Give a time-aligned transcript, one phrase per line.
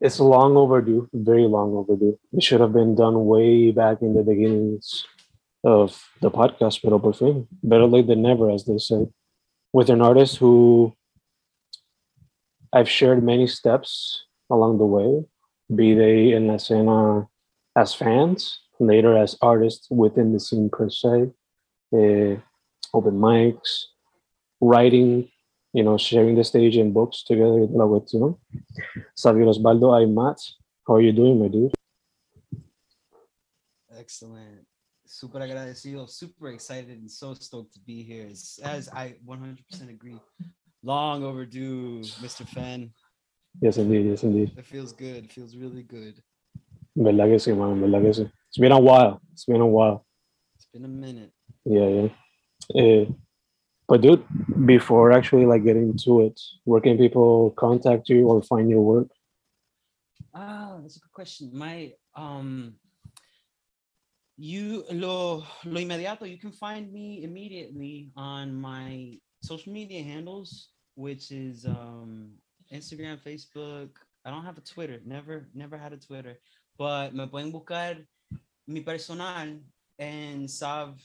[0.00, 2.18] it's long overdue, very long overdue.
[2.32, 5.06] It should have been done way back in the beginnings
[5.64, 7.12] of the podcast, pero por
[7.62, 9.06] better late than never, as they say.
[9.72, 10.94] With an artist who
[12.72, 15.24] I've shared many steps along the way,
[15.74, 17.26] be they in la escena
[17.76, 21.30] as fans, later as artists within the scene per se,
[21.92, 22.36] uh,
[22.94, 23.86] open mics,
[24.60, 25.28] writing,
[25.76, 28.38] you know, sharing the stage and books together with, you know,
[29.18, 30.40] Xavier Osvaldo Aymat.
[30.88, 31.74] How are you doing, my dude?
[33.94, 34.64] Excellent.
[35.04, 38.26] Super agradecido, super excited, and so stoked to be here.
[38.30, 40.18] As, as I 100% agree.
[40.82, 42.48] Long overdue, Mr.
[42.48, 42.90] Fen.
[43.60, 44.06] Yes, indeed.
[44.06, 44.52] Yes, indeed.
[44.56, 45.24] It feels good.
[45.26, 46.22] It feels really good.
[46.96, 47.82] ¿Verdad que sí, man?
[47.82, 48.32] ¿Verdad que sí?
[48.48, 49.20] It's been a while.
[49.34, 50.06] It's been a while.
[50.54, 51.32] It's been a minute.
[51.66, 52.08] Yeah, yeah.
[52.74, 53.12] Uh,
[53.88, 54.24] but dude,
[54.66, 59.08] before actually like getting into it, where can people contact you or find your work?
[60.34, 61.50] Ah, that's a good question.
[61.54, 62.74] My um
[64.36, 71.30] you lo lo inmediato, you can find me immediately on my social media handles, which
[71.30, 72.32] is um
[72.72, 73.90] Instagram, Facebook.
[74.24, 75.00] I don't have a Twitter.
[75.06, 76.38] Never never had a Twitter.
[76.76, 78.04] But me pueden buscar
[78.66, 79.60] mi personal
[79.98, 80.98] and Xav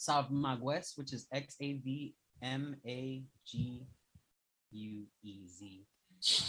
[0.00, 3.86] Xav Maguez, which is X A V M A G
[4.72, 5.86] U E Z.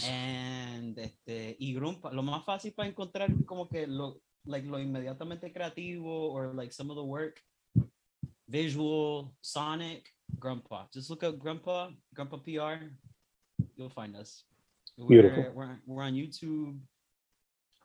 [0.05, 5.53] And este, y Grumpa, lo más fácil para encontrar como que lo, like, lo inmediatamente
[5.53, 7.41] creativo or like some of the work,
[8.49, 10.87] visual, sonic, Grandpa.
[10.93, 12.91] Just look up Grandpa, Grandpa PR.
[13.75, 14.43] You'll find us.
[15.07, 15.51] Beautiful.
[15.55, 16.77] We're, we're, we're on YouTube,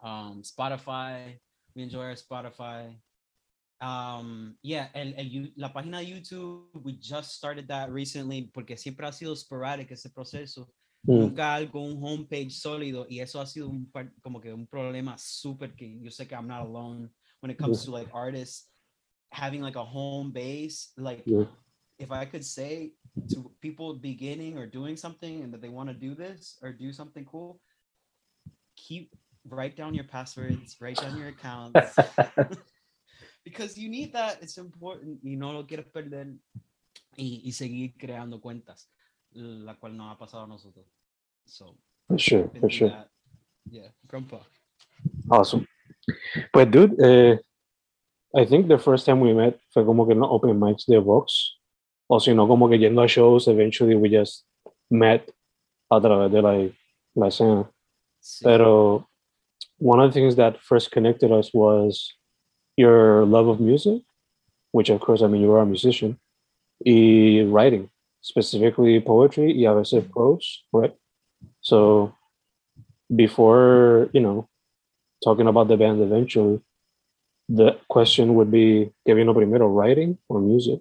[0.03, 1.39] um, Spotify.
[1.75, 2.95] We enjoy our Spotify.
[3.81, 9.07] Um, yeah, el, el, la página de YouTube, we just started that recently porque siempre
[9.07, 10.67] ha sido sporadic ese proceso.
[11.07, 11.19] Mm.
[11.21, 13.91] Nunca algo, un homepage sólido y eso ha sido un,
[14.23, 17.11] como que un problema súper que yo sé que I'm not alone
[17.41, 18.69] when it comes to like artists
[19.31, 20.93] having like a home base.
[20.97, 21.45] Like Yeah.
[21.99, 22.93] if I could say
[23.31, 26.93] to people beginning or doing something and that they want to do this or do
[26.93, 27.61] something cool,
[28.77, 29.15] keep
[29.49, 31.97] write down your passwords, write down your accounts
[33.47, 34.43] because you need that.
[34.43, 35.21] It's important.
[35.23, 36.35] Y no lo quieres perder
[37.17, 38.91] y, y seguir creando cuentas,
[39.33, 40.85] la cual nos ha pasado a nosotros.
[41.47, 41.77] So,
[42.09, 42.91] For sure, for sure.
[42.91, 43.09] that.
[43.71, 44.39] Yeah, grandpa.
[45.31, 45.67] Awesome.
[46.53, 47.37] But dude, uh,
[48.35, 51.59] I think the first time we met fue como que los open mics de Vox.
[52.09, 54.45] O si no, como que yendo a shows, eventually we just
[54.91, 55.31] met
[55.91, 56.69] a través de la,
[57.15, 57.71] la escena.
[58.21, 58.45] Sí.
[58.45, 59.09] Pero
[59.79, 62.13] one of the things that first connected us was
[62.77, 64.03] your love of music,
[64.73, 66.19] which of course, I mean, you are a musician,
[66.85, 67.91] y writing,
[68.21, 70.95] specifically poetry y a veces prose, right?
[71.61, 72.15] So
[73.15, 74.49] before, you know,
[75.25, 76.61] talking about the band eventually,
[77.49, 80.81] the question would be, ¿qué vino primero, writing or music?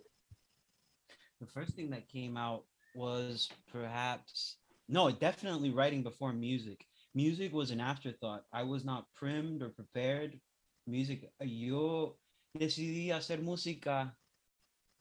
[1.45, 2.63] the first thing that came out
[2.95, 4.57] was perhaps
[4.87, 10.39] no definitely writing before music music was an afterthought i was not primed or prepared
[10.87, 12.17] music yo
[12.57, 14.15] decidí hacer música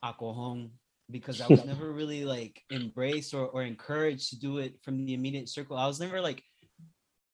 [0.03, 0.71] a cojón
[1.11, 5.15] because i was never really like embraced or, or encouraged to do it from the
[5.15, 6.43] immediate circle i was never like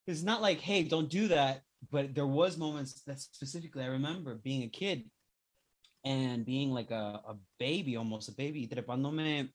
[0.06, 4.34] it's not like hey don't do that but there was moments that specifically I remember
[4.34, 5.04] being a kid
[6.04, 9.48] and being like a, a baby, almost a baby, trepándome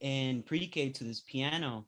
[0.00, 1.86] in pre-K to this piano.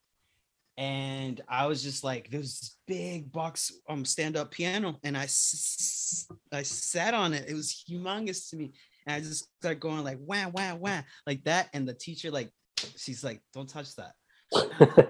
[0.77, 6.27] And I was just like, there's this big box um stand-up piano, and I s-
[6.53, 7.49] I sat on it.
[7.49, 8.73] It was humongous to me.
[9.07, 11.69] And I just started going like wah wah wah like that.
[11.75, 12.51] And the teacher, like,
[12.97, 14.15] she's like, don't touch that.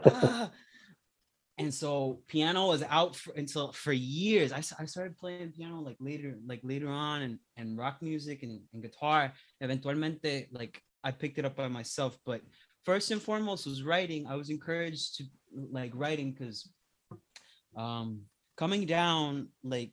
[0.06, 0.50] Ah.
[1.58, 4.52] and so piano was out for, until for years.
[4.52, 8.60] I, I started playing piano like later, like later on, and, and rock music and,
[8.72, 9.32] and guitar.
[9.62, 12.19] Eventualmente, like I picked it up by myself.
[12.26, 12.43] But
[12.84, 14.26] first and foremost was writing.
[14.26, 15.25] I was encouraged to
[15.70, 16.69] like writing because
[17.76, 18.20] um
[18.56, 19.92] coming down like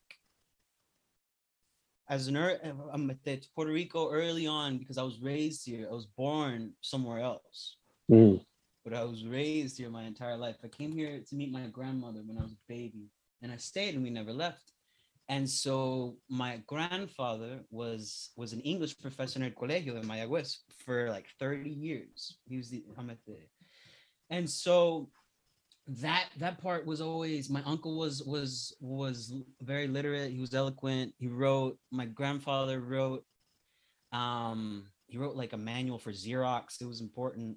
[2.09, 5.87] as an I'm at the- Puerto Rico early on because I was raised here.
[5.89, 7.77] I was born somewhere else
[8.09, 8.43] Mm.
[8.83, 10.57] but I was raised here my entire life.
[10.63, 13.05] I came here to meet my grandmother when I was a baby,
[13.41, 14.73] and I stayed, and we never left.
[15.31, 21.09] And so my grandfather was was an English professor in el colegio in Mayagüez for
[21.09, 22.37] like 30 years.
[22.49, 23.37] He was the I'm at the,
[24.29, 25.09] and so
[25.87, 30.33] that that part was always my uncle was was was very literate.
[30.33, 31.13] He was eloquent.
[31.17, 31.77] He wrote.
[31.91, 33.23] My grandfather wrote.
[34.11, 36.81] Um, he wrote like a manual for Xerox.
[36.81, 37.55] It was important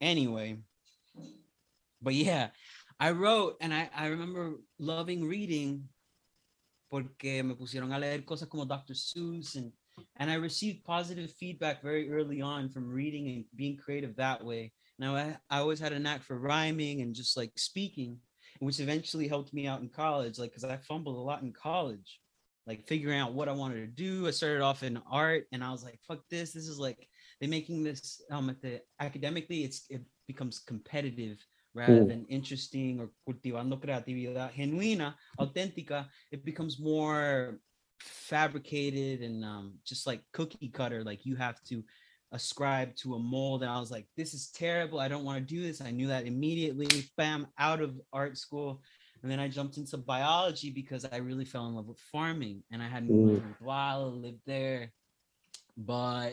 [0.00, 0.56] anyway
[2.00, 2.48] but yeah
[3.00, 5.88] i wrote and i i remember loving reading
[6.90, 9.72] porque me pusieron a leer cosas como dr seuss and
[10.16, 14.72] and i received positive feedback very early on from reading and being creative that way.
[14.98, 18.18] Now i, I always had a knack for rhyming and just like speaking
[18.60, 22.20] which eventually helped me out in college like because i fumbled a lot in college
[22.66, 24.26] like figuring out what i wanted to do.
[24.26, 27.08] I started off in art and i was like fuck this this is like
[27.40, 31.38] they're making this um at the academically it's it becomes competitive
[31.82, 32.08] rather Mm.
[32.10, 35.08] than interesting or cultivando creatividad genuina
[35.42, 35.98] auténtica
[36.34, 37.58] it becomes more
[38.32, 41.76] fabricated and um just like cookie cutter like you have to
[42.32, 43.62] ascribe to a mold.
[43.62, 44.98] And i was like this is terrible.
[45.00, 45.80] I don't want to do this.
[45.80, 48.70] I knew that immediately bam out of art school.
[49.22, 52.80] And then i jumped into biology because i really fell in love with farming and
[52.86, 54.82] i had moved to Guadalajara, lived there.
[55.76, 56.32] But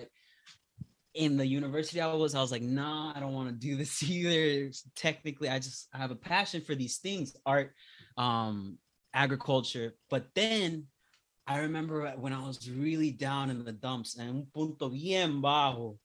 [1.16, 4.04] in the university I was, I was like, nah, I don't want to do this
[4.10, 4.72] either.
[4.96, 7.74] Technically, I just I have a passion for these things, art,
[8.18, 8.78] um,
[9.14, 9.96] agriculture.
[10.10, 10.88] But then
[11.48, 15.98] I remember when I was really down in the dumps and un punto bien bajo,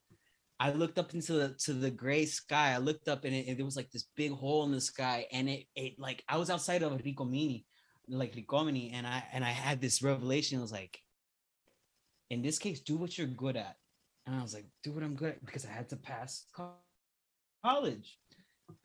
[0.60, 2.72] I looked up into the to the gray sky.
[2.74, 5.48] I looked up and it, there was like this big hole in the sky, and
[5.48, 7.64] it it like I was outside of Ricomini,
[8.08, 10.58] like Ricomini, and I and I had this revelation.
[10.58, 11.00] I was like,
[12.28, 13.76] in this case, do what you're good at.
[14.26, 16.74] And I was like, do what I'm good at because I had to pass co-
[17.64, 18.18] college.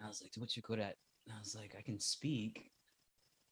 [0.04, 0.96] I was like, do what you're good at.
[1.26, 2.72] And I was like, I can speak.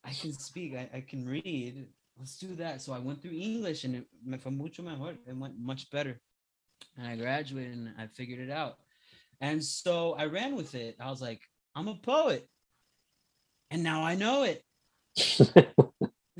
[0.03, 0.75] I can speak.
[0.75, 1.88] I, I can read.
[2.18, 2.81] Let's do that.
[2.81, 5.15] So I went through English and it fue mucho mejor.
[5.27, 6.19] It went much better.
[6.97, 8.77] And I graduated and I figured it out.
[9.41, 10.95] And so I ran with it.
[11.00, 11.41] I was like,
[11.75, 12.47] I'm a poet.
[13.71, 14.63] And now I know it.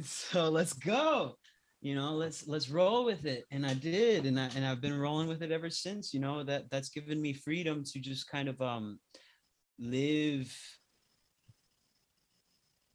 [0.01, 1.38] So let's go
[1.83, 3.45] you know let's let's roll with it.
[3.51, 6.41] And i did and i and i've been rolling with it ever since you know
[6.44, 9.00] that that's given me freedom to just kind of um
[9.77, 10.51] live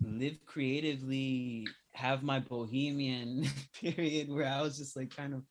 [0.00, 3.46] live creatively have my bohemian
[3.80, 5.42] period where i was just like kind of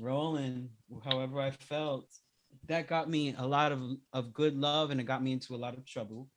[0.00, 0.70] rolling
[1.04, 2.06] however i felt.
[2.68, 3.80] That got me a lot of
[4.12, 6.28] of good love and it got me into a lot of trouble.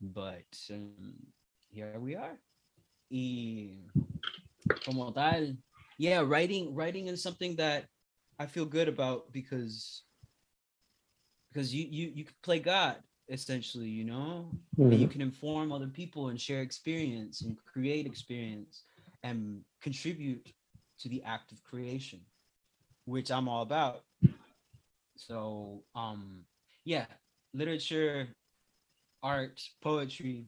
[0.00, 1.14] But um,
[1.68, 2.38] here we are.
[3.10, 3.78] Y
[4.80, 5.56] como tal.
[5.98, 7.86] Yeah writing writing is something that
[8.38, 10.02] i feel good about because
[11.52, 12.96] because you you you can play god
[13.28, 14.50] essentially you know?
[14.78, 18.82] And you can inform other people and share experience and create experience
[19.22, 20.52] and contribute
[20.98, 22.20] to the act of creation
[23.04, 24.02] which i'm all about.
[25.16, 26.44] So um
[26.84, 27.06] yeah
[27.54, 28.28] literature
[29.22, 30.46] art poetry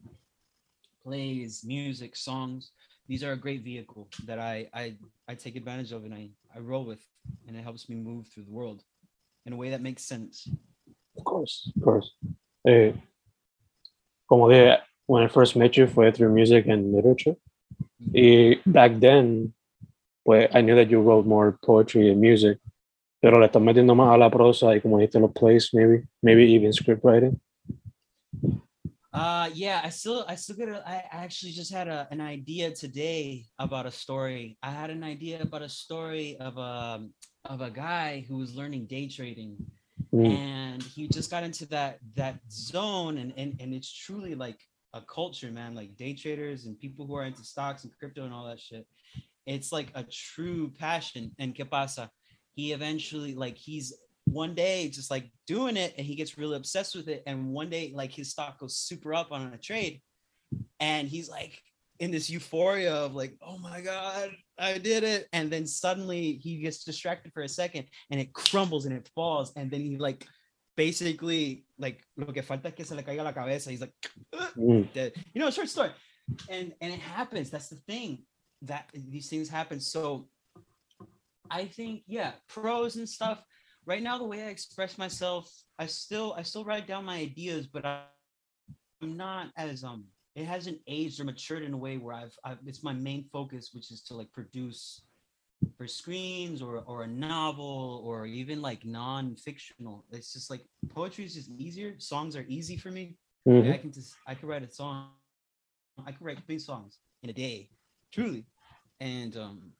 [1.04, 2.73] plays music songs
[3.08, 4.96] these are a great vehicle that I, I
[5.28, 7.04] I take advantage of and I, I roll with
[7.46, 8.82] and it helps me move through the world
[9.46, 10.49] in a way that makes sense.
[11.16, 12.11] Of course, of course.
[12.66, 12.92] Eh,
[14.28, 17.37] como dije, when I first met you fue through music and literature.
[18.12, 19.52] Y back then,
[20.25, 22.58] pues I knew that you wrote more poetry and music,
[23.20, 26.44] pero le estás metiendo más a la prosa y como dijiste los plays, maybe, maybe
[26.52, 27.40] even script writing.
[29.14, 32.73] Uh yeah, I still I still get a, I actually just had a, an idea
[32.73, 34.59] today about a story.
[34.61, 37.06] I had an idea about a story of a
[37.44, 39.59] of a guy who was learning day trading
[40.12, 44.61] Mm, and he just got into that that zone and and, and it's truly like
[44.92, 45.75] a culture, man.
[45.75, 48.87] Like day traders and people who are into stocks and crypto and all that shit.
[49.47, 51.33] It's like a true passion.
[51.38, 52.11] And que pasa?
[52.54, 53.92] He eventually like he's
[54.34, 57.22] one day just like doing it and he gets really obsessed with it.
[57.26, 60.02] And one day like his stock goes super up on a trade,
[60.80, 61.58] and he's like
[62.00, 65.28] in this euphoria of like, oh my god, I did it.
[65.32, 69.52] And then suddenly he gets distracted for a second and it crumbles and it falls.
[69.56, 70.26] And then he like
[70.76, 73.70] basically like lo que falta es que se le caiga la cabeza.
[73.70, 73.94] He's like
[74.56, 75.12] Mm.
[75.32, 75.90] You know, short story.
[76.48, 77.50] And and it happens.
[77.50, 78.24] That's the thing.
[78.62, 79.80] That these things happen.
[79.80, 80.28] So
[81.50, 83.42] I think, yeah, pros and stuff.
[83.86, 87.66] Right now, the way I express myself, I still I still write down my ideas,
[87.66, 88.02] but I,
[89.02, 92.58] I'm not as um it hasn't aged or matured in a way where I've, I've
[92.66, 95.02] it's my main focus, which is to like produce
[95.76, 100.04] for screens or or a novel or even like non-fictional.
[100.10, 101.94] It's just like poetry is just easier.
[101.98, 103.16] Songs are easy for me.
[103.46, 103.72] Mhm.
[103.72, 105.10] I can just I could write a song.
[106.06, 107.68] I could write three songs in a day,
[108.10, 108.46] truly.
[109.00, 109.72] And um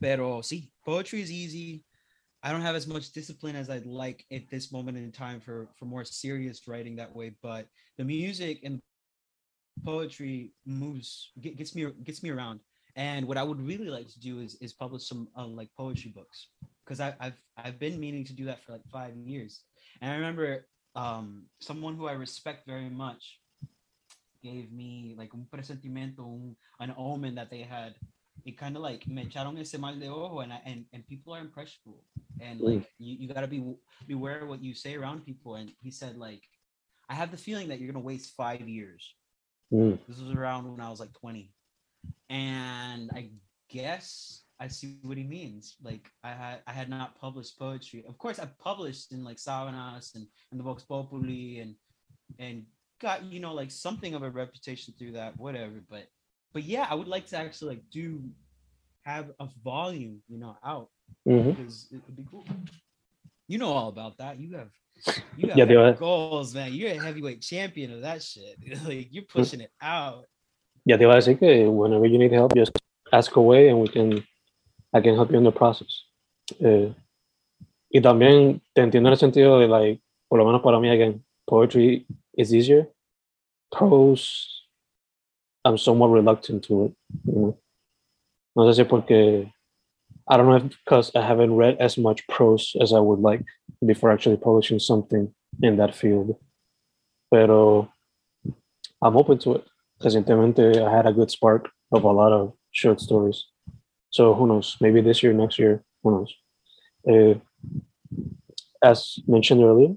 [0.00, 1.84] pero see, poetry is easy.
[2.44, 5.66] I don't have as much discipline as I'd like at this moment in time for
[5.78, 8.80] for more serious writing that way, but the music and
[9.82, 12.60] poetry moves gets me gets me around.
[12.96, 16.12] And what I would really like to do is is publish some uh, like poetry
[16.14, 16.48] books
[16.84, 19.62] because I've I've been meaning to do that for like five years.
[20.02, 23.40] And I remember um, someone who I respect very much
[24.42, 27.94] gave me like un presentimiento, un, an omen that they had.
[28.44, 31.34] It kind of like me echaron ese mal de ojo, and I, and and people
[31.34, 32.04] are impressionable,
[32.40, 32.64] and Mm.
[32.76, 33.62] like you, you gotta be
[34.06, 35.54] beware of what you say around people.
[35.56, 36.42] And he said like,
[37.08, 39.14] I have the feeling that you're gonna waste five years.
[39.72, 39.98] Mm.
[40.06, 41.50] This was around when I was like 20.
[42.28, 43.30] And I
[43.70, 45.76] guess I see what he means.
[45.82, 48.04] Like I had I had not published poetry.
[48.06, 51.74] Of course I published in like Savanas and, and the Vox Populi and
[52.38, 52.64] and
[53.00, 55.82] got, you know, like something of a reputation through that, whatever.
[55.88, 56.08] But
[56.54, 58.22] but yeah, I would like to actually like do
[59.02, 60.88] have a volume, you know, out
[61.26, 61.56] Mhm.
[61.56, 62.46] because it would be cool.
[63.48, 64.38] You know all about that.
[64.38, 64.70] You have
[65.36, 66.72] you have Yeah, goals, man.
[66.72, 68.56] You're a heavyweight champion of that shit.
[68.88, 70.24] like you're pushing it out.
[70.86, 72.72] Yeah, te iba a decir que whenever you need help, just
[73.12, 74.22] ask away and we can,
[74.92, 76.04] I can help you in the process.
[76.60, 76.92] Eh,
[77.90, 81.24] y también te entiendo en el sentido de, like, por lo menos para mí, again,
[81.46, 82.06] poetry
[82.36, 82.92] is easier.
[83.70, 84.63] Prose,
[85.64, 86.92] I'm somewhat reluctant to it.
[87.24, 87.58] You know?
[88.56, 89.50] No sé si porque,
[90.28, 93.42] I don't know if because I haven't read as much prose as I would like
[93.84, 96.36] before actually publishing something in that field.
[97.32, 97.88] Pero
[99.02, 99.64] I'm open to it.
[100.02, 103.44] Recientemente, I had a good spark of a lot of short stories.
[104.10, 104.76] So who knows?
[104.80, 106.34] Maybe this year, next year, who knows?
[107.08, 107.40] Uh,
[108.82, 109.94] as mentioned earlier,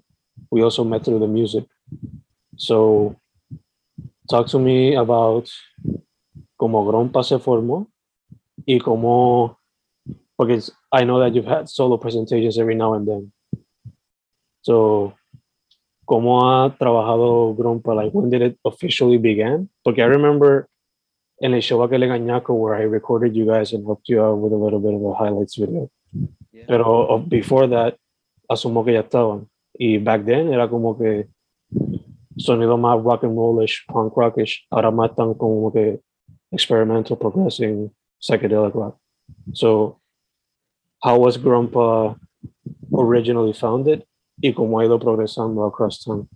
[0.49, 1.65] we also met through the music.
[2.55, 3.15] So
[4.29, 5.49] talk to me about
[6.57, 7.87] cómo Grompa se formó
[8.65, 9.57] y cómo,
[10.37, 13.31] because I know that you've had solo presentations every now and then.
[14.61, 15.13] So
[16.07, 17.93] ¿Cómo ha trabajado Grompa?
[17.93, 19.69] Like, when did it officially begin?
[19.83, 20.69] Porque I remember
[21.41, 24.39] en el show aquel en Añaco where I recorded you guys and helped you out
[24.39, 25.91] with a little bit of a highlights video.
[26.53, 26.63] Yeah.
[26.65, 27.97] Pero uh, before that,
[28.49, 29.49] asumo que ya estaban.
[29.77, 31.27] Y back then era como que
[32.37, 34.65] sonido más rock and rollish, punk rockish.
[34.69, 36.01] Ahora más tan como que
[36.51, 38.97] experimental, progressing, psychedelic rock.
[39.53, 39.99] So,
[41.03, 42.17] how was Grompa
[42.91, 44.05] originally founded?
[44.39, 46.27] Y cómo ha ido progresando across time?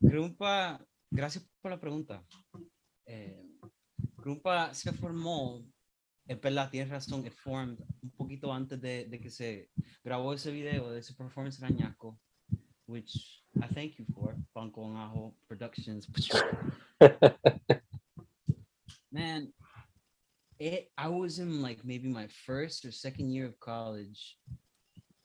[0.00, 0.78] Grumpa,
[1.10, 2.22] gracias por la pregunta.
[3.06, 3.42] Eh,
[4.16, 5.62] Grumpa se formó,
[6.26, 9.70] es verdad, tienes razón, formed un poquito antes de, que se
[10.04, 11.94] grabó ese video de ese performance en
[12.86, 16.06] which I thank you for, Pan con Ajo Productions.
[19.12, 19.52] Man,
[20.58, 24.38] it, I was in like maybe my first or second year of college.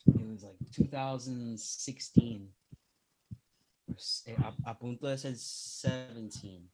[0.08, 2.48] It was like 2016.
[3.88, 6.70] or s- eh, A, a punto de ser 17.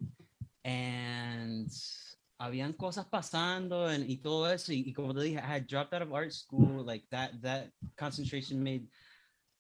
[0.64, 1.70] And
[2.40, 4.72] habían cosas pasando and, y todo eso.
[4.72, 6.84] Y, y como te dije, I had dropped out of art school.
[6.84, 8.88] Like that, that concentration made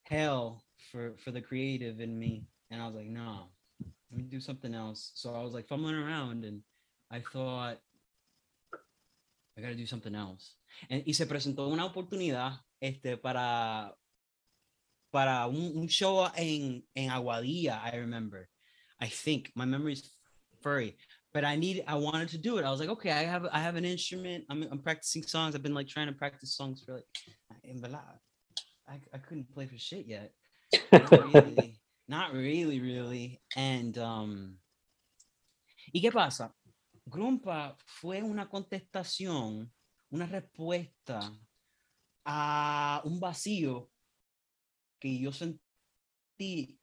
[0.05, 2.45] hell for, for the creative in me.
[2.69, 3.49] And I was like, no,
[4.11, 5.11] let me do something else.
[5.15, 6.61] So I was like fumbling around and
[7.09, 7.77] I thought,
[9.57, 10.55] I gotta do something else.
[10.89, 13.93] And, y se presentó una oportunidad este, para,
[15.11, 18.47] para un, un show en, en Aguadilla, I remember.
[18.99, 20.09] I think my memory is
[20.61, 20.95] furry,
[21.33, 22.65] but I need, I wanted to do it.
[22.65, 24.45] I was like, okay, I have, I have an instrument.
[24.49, 25.55] I'm, I'm practicing songs.
[25.55, 27.05] I've been like trying to practice songs for like,
[27.63, 27.83] in
[28.87, 30.31] I, I couldn't play for shit yet.
[30.91, 33.41] Not really, not really, really.
[33.55, 34.57] And um,
[35.91, 36.55] ¿Y qué pasa?
[37.05, 39.71] Grumpa fue una contestación,
[40.09, 41.19] una respuesta
[42.23, 43.89] a un vacío
[44.99, 46.79] que yo sentí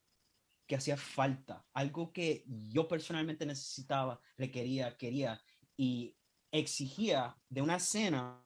[0.67, 5.41] que hacía falta, algo que yo personalmente necesitaba, requería, quería
[5.77, 6.15] y
[6.53, 8.45] exigía de una escena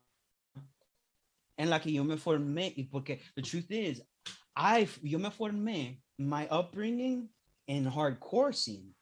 [1.57, 4.05] en la que yo me formé y porque the truth is
[4.57, 7.29] I yo me formé my upbringing
[7.67, 8.95] in hardcore scene.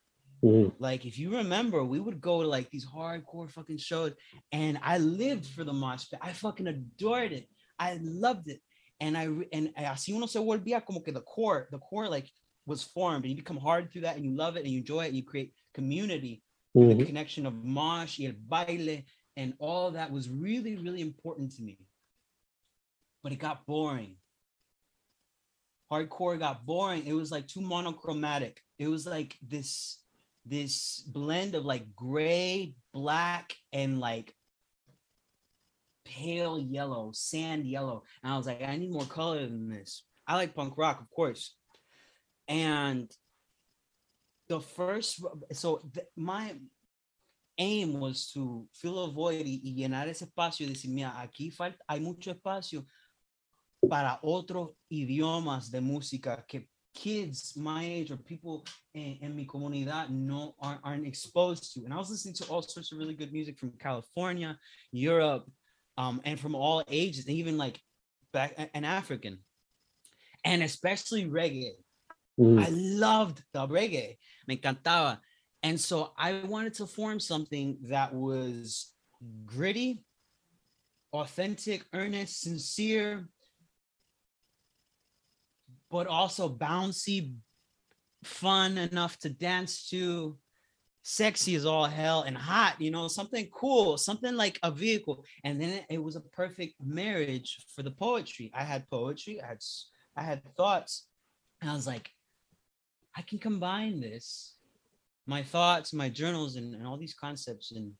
[0.42, 0.75] Mhm.
[0.78, 4.14] like if you remember we would go to like these hardcore fucking shows
[4.52, 6.19] and I lived for the mosh pit.
[6.23, 7.47] I fucking adored it.
[7.78, 8.62] I loved it.
[9.00, 12.30] And I and así uno se volvía como que the core the core like
[12.64, 15.04] was formed and you become hard through that and you love it and you enjoy
[15.04, 16.42] it and you create community
[16.75, 17.04] the Mhm.
[17.07, 19.04] connection of mosh el baile
[19.37, 21.76] and all that was really really important to me.
[23.23, 24.16] But it got boring
[25.91, 28.61] hardcore got boring it was like too monochromatic.
[28.79, 29.99] It was like this
[30.47, 34.35] this blend of like gray black and like
[36.05, 38.05] pale yellow sand yellow.
[38.23, 40.05] And i was like i need more color than this.
[40.27, 41.57] I like punk rock of course.
[42.49, 43.11] And
[44.49, 46.55] the first so th- my
[47.61, 51.85] aim was to fill a void y, llenar ese espacio y decir, mira, aquí falta,
[51.87, 52.87] hay mucho espacio
[53.89, 60.11] para otros idiomas de música que kids my age or people in, in mi comunidad
[60.11, 61.85] no aren't, aren't exposed to.
[61.85, 64.59] And I was listening to all sorts of really good music from California,
[64.93, 65.49] Europe,
[65.97, 67.81] um, and from all ages, and even like
[68.33, 69.39] back and African,
[70.45, 71.75] and especially reggae.
[72.39, 72.61] Mhm.
[72.61, 74.17] I loved the reggae.
[74.47, 75.21] Me encantaba.
[75.63, 78.95] And so I wanted to form something that was
[79.45, 80.03] gritty,
[81.13, 83.29] authentic, earnest, sincere,
[85.91, 87.35] but also bouncy,
[88.25, 90.37] fun enough to dance to,
[91.03, 95.25] sexy as all hell, and hot, you know, something cool, something like a vehicle.
[95.45, 98.51] And then it was a perfect marriage for the poetry.
[98.55, 99.59] I had poetry, I had
[100.17, 101.07] I had thoughts,
[101.61, 102.11] and I was like,
[103.17, 104.55] I can combine this,
[105.26, 107.93] my thoughts, my journals, and, and all these concepts, and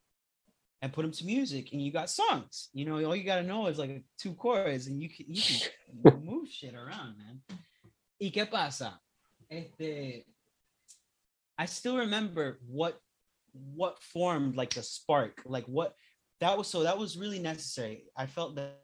[0.83, 2.71] and put them to music, and you got songs.
[2.73, 5.43] You know, all you gotta know is like two chords, and you can you
[6.03, 7.41] can move shit around, man.
[8.21, 9.01] ¿Y qué pasa?
[9.49, 10.27] Este,
[11.59, 12.99] I still remember what
[13.53, 15.95] what formed like the spark, like what
[16.41, 16.69] that was.
[16.69, 18.05] So that was really necessary.
[18.17, 18.79] I felt that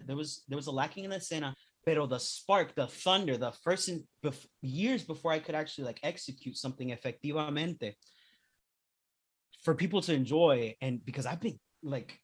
[0.00, 3.52] there was there was a lacking in the scena pero the spark, the thunder, the
[3.52, 7.94] first in, bef- years before I could actually like execute something efectivamente
[9.62, 12.18] for people to enjoy, and because I've been like,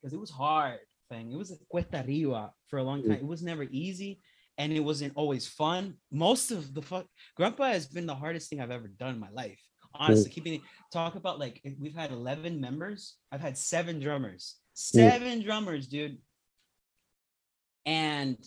[0.00, 3.18] because it was hard thing, it was a cuesta arriba for a long time.
[3.18, 3.22] Mm.
[3.22, 4.20] It was never easy,
[4.58, 5.94] and it wasn't always fun.
[6.12, 9.30] Most of the fuck, Grandpa has been the hardest thing I've ever done in my
[9.30, 9.60] life.
[9.96, 10.60] Honestly, keeping it
[10.92, 13.16] talk about like we've had 11 members.
[13.30, 16.18] I've had seven drummers, seven drummers, dude
[17.86, 18.38] and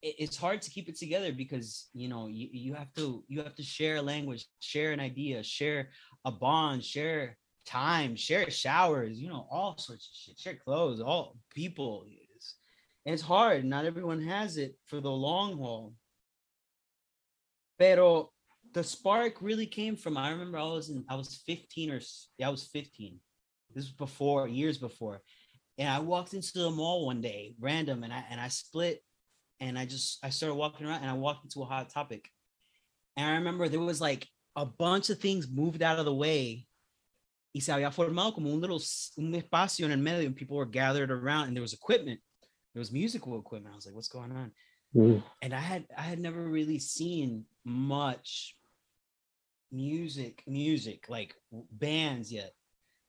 [0.00, 3.54] it's hard to keep it together because you know you, you have to you have
[3.56, 5.90] to share a language share an idea share
[6.24, 11.36] a bond share time share showers you know all sorts of shit share clothes all
[11.52, 12.06] people
[13.04, 13.64] it's, it's hard.
[13.64, 15.94] Not everyone has it for the long haul.
[17.78, 18.30] Pero
[18.72, 22.00] the spark really came from i remember i was in i was 15 or
[22.36, 23.18] yeah, i was 15
[23.74, 25.20] this was before years before.
[25.76, 29.02] And I walked into the mall one day, random, and I and I split,
[29.60, 32.28] and I just I started walking around, and I walked into a hot topic,
[33.16, 36.66] and I remember there was like a bunch of things moved out of the way,
[37.54, 38.82] y se había formado como un little
[39.18, 42.18] un espacio en el medio, and people were gathered around, and there was equipment,
[42.72, 43.72] there was musical equipment.
[43.72, 44.52] I was like, what's going on?
[44.96, 45.22] Mhm.
[45.42, 48.56] and I had I had never really seen much
[49.70, 51.34] music, music like
[51.72, 52.54] bands yet.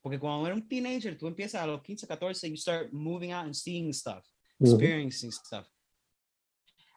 [0.04, 3.46] Porque cuando eres un teenager, tú empiezas a los 15, 14, you start moving out
[3.46, 4.26] and seeing stuff,
[4.62, 4.74] Mhm.
[4.74, 5.66] experiencing stuff.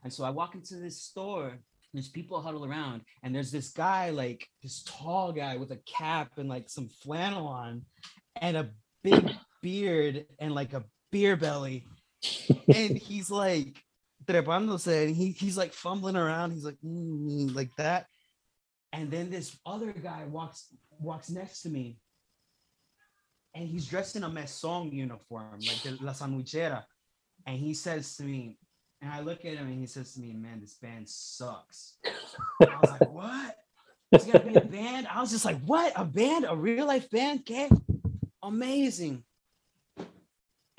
[0.02, 1.60] And so I walk into this store, and
[1.92, 6.38] there's people huddled around, and there's this guy, like this tall guy with a cap
[6.38, 7.84] and like some flannel on,
[8.40, 9.30] and a big
[9.62, 11.86] beard and like a beer belly.
[12.68, 13.82] And he's like
[14.24, 16.52] trepándose, and he, he's like fumbling around.
[16.52, 18.06] He's like, "Mm," like that.
[18.92, 21.98] And then this other guy walks walks next to me,
[23.54, 26.84] and he's dressed in a mesón uniform, like the La Sandwichera.
[27.46, 28.58] And he says to me,
[29.02, 31.94] and I look at him and he says to me, Man, this band sucks.
[32.60, 33.56] I was like, What?
[34.12, 35.08] It's gonna be a band?
[35.08, 35.92] I was just like, What?
[35.96, 36.46] A band?
[36.48, 37.40] A real life band?
[37.40, 37.68] Okay.
[38.44, 39.24] Amazing.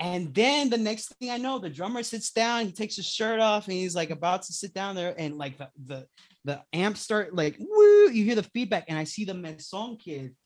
[0.04, 3.40] And then the next thing I know, the drummer sits down, he takes his shirt
[3.40, 6.06] off, and he's like about to sit down there, and like the the,
[6.44, 10.36] the amp start like woo, you hear the feedback, and I see the Meson kid.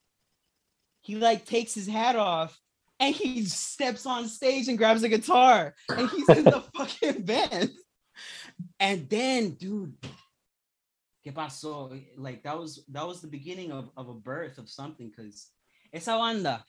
[1.00, 2.56] He like takes his hat off
[3.00, 7.70] and he steps on stage and grabs a guitar and he's in the fucking band.
[8.78, 9.94] And then, dude,
[11.26, 12.00] ¿qué pasó?
[12.16, 15.48] Like that was that was the beginning of, of a birth of something because
[15.92, 16.64] esa banda,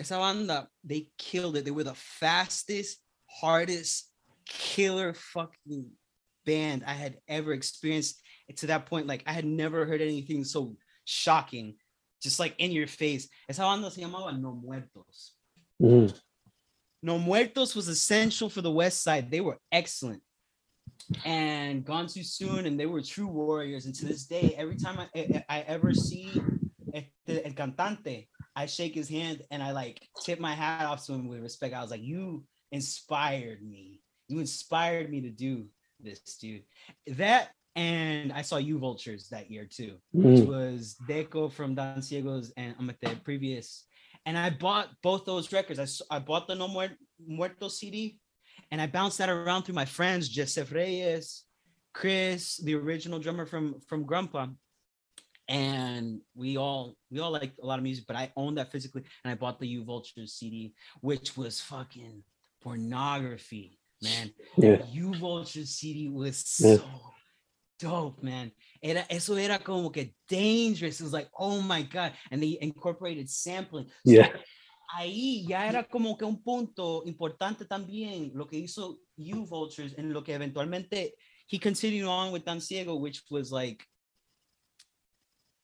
[0.00, 1.64] esa banda, they killed it.
[1.64, 4.10] They were the fastest, hardest,
[4.46, 5.90] killer fucking
[6.46, 8.20] band I had ever experienced.
[8.56, 11.74] to that point, like I had never heard anything so shocking,
[12.22, 13.28] just like in your face.
[13.48, 15.32] Esa banda se llamaba No Muertos.
[15.80, 16.18] Mhm.
[17.02, 19.30] No Muertos was essential for the West Side.
[19.30, 20.22] They were excellent.
[21.24, 23.86] And Gone Too Soon, and they were true warriors.
[23.86, 26.40] And to this day, every time I, I, I ever see
[26.92, 28.28] este, el cantante,
[28.58, 31.74] I shake his hand and I like tip my hat off to him with respect.
[31.74, 34.00] I was like, You inspired me.
[34.28, 35.66] You inspired me to do
[36.00, 36.64] this, dude.
[37.06, 40.46] That and I saw you vultures that year too, which Mhm.
[40.48, 43.84] was Deco from Don Ciegos and Amate previous.
[44.26, 45.78] And I bought both those records.
[46.10, 48.18] I, I bought the No Muer- Muerto CD
[48.72, 51.44] and I bounced that around through my friends, Joseph Reyes,
[51.94, 54.44] Chris, the original drummer from from Grumpa.
[55.48, 59.02] And we all we all liked a lot of music, but I owned that physically,
[59.24, 62.22] and I bought the U Vultures CD, which was fucking
[62.62, 64.30] pornography, man.
[64.58, 64.82] Yeah.
[64.92, 66.76] U Vultures CD was Yeah.
[66.76, 66.84] so
[67.80, 68.52] dope, man.
[68.82, 71.00] Era, eso era como que dangerous.
[71.00, 72.12] It was like, oh my God.
[72.30, 73.86] And they incorporated sampling.
[74.06, 74.32] So, Yeah.
[74.98, 80.12] ahí ya era como que un punto importante también lo que hizo U Vultures en
[80.12, 81.12] lo que eventualmente
[81.46, 83.82] he continued on with Dan Ciego, which was like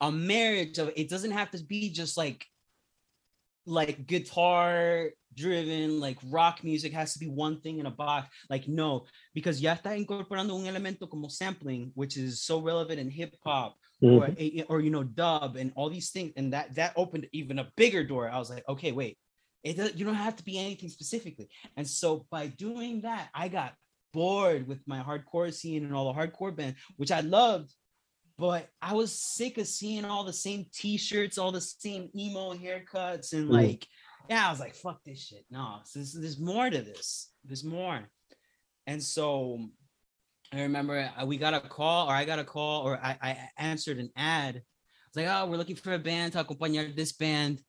[0.09, 2.41] a marriage of it doesn't have to be just like
[3.67, 8.29] like guitar driven like rock music has to be one thing in a box.
[8.51, 13.11] Like no because ya está incorporando un elemento como sampling which is so relevant in
[13.11, 14.13] hip hop Mhm.
[14.19, 16.33] or a- or you know dub and all these things.
[16.37, 18.29] And that that opened even a bigger door.
[18.29, 19.17] I was like okay wait
[19.63, 21.49] it does, you don't have to be anything specifically.
[21.79, 23.73] And so by doing that i got
[24.13, 27.73] bored with my hardcore scene and all the hardcore band which i loved
[28.39, 33.33] but i was sick of seeing all the same t-shirts all the same emo haircuts
[33.33, 33.53] and Mhm.
[33.53, 33.87] like
[34.29, 38.01] yeah i was like fuck this shit no this, there's more to this there's more
[38.87, 39.59] and so
[40.53, 43.49] I remember uh, we got a call, or I got a call, or I, I
[43.59, 44.57] answered an ad.
[44.57, 47.61] It's like, oh, we're looking for a band to acompañar this band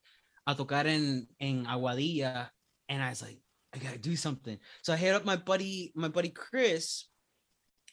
[0.46, 2.50] a tocar en, en Aguadilla.
[2.88, 3.40] And I was like,
[3.74, 4.60] I gotta do something.
[4.84, 7.06] So I hit up my buddy, my buddy Chris,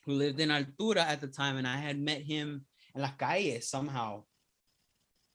[0.04, 3.60] who lived in Altura at the time, and I had met him in La Calle
[3.60, 4.24] somehow.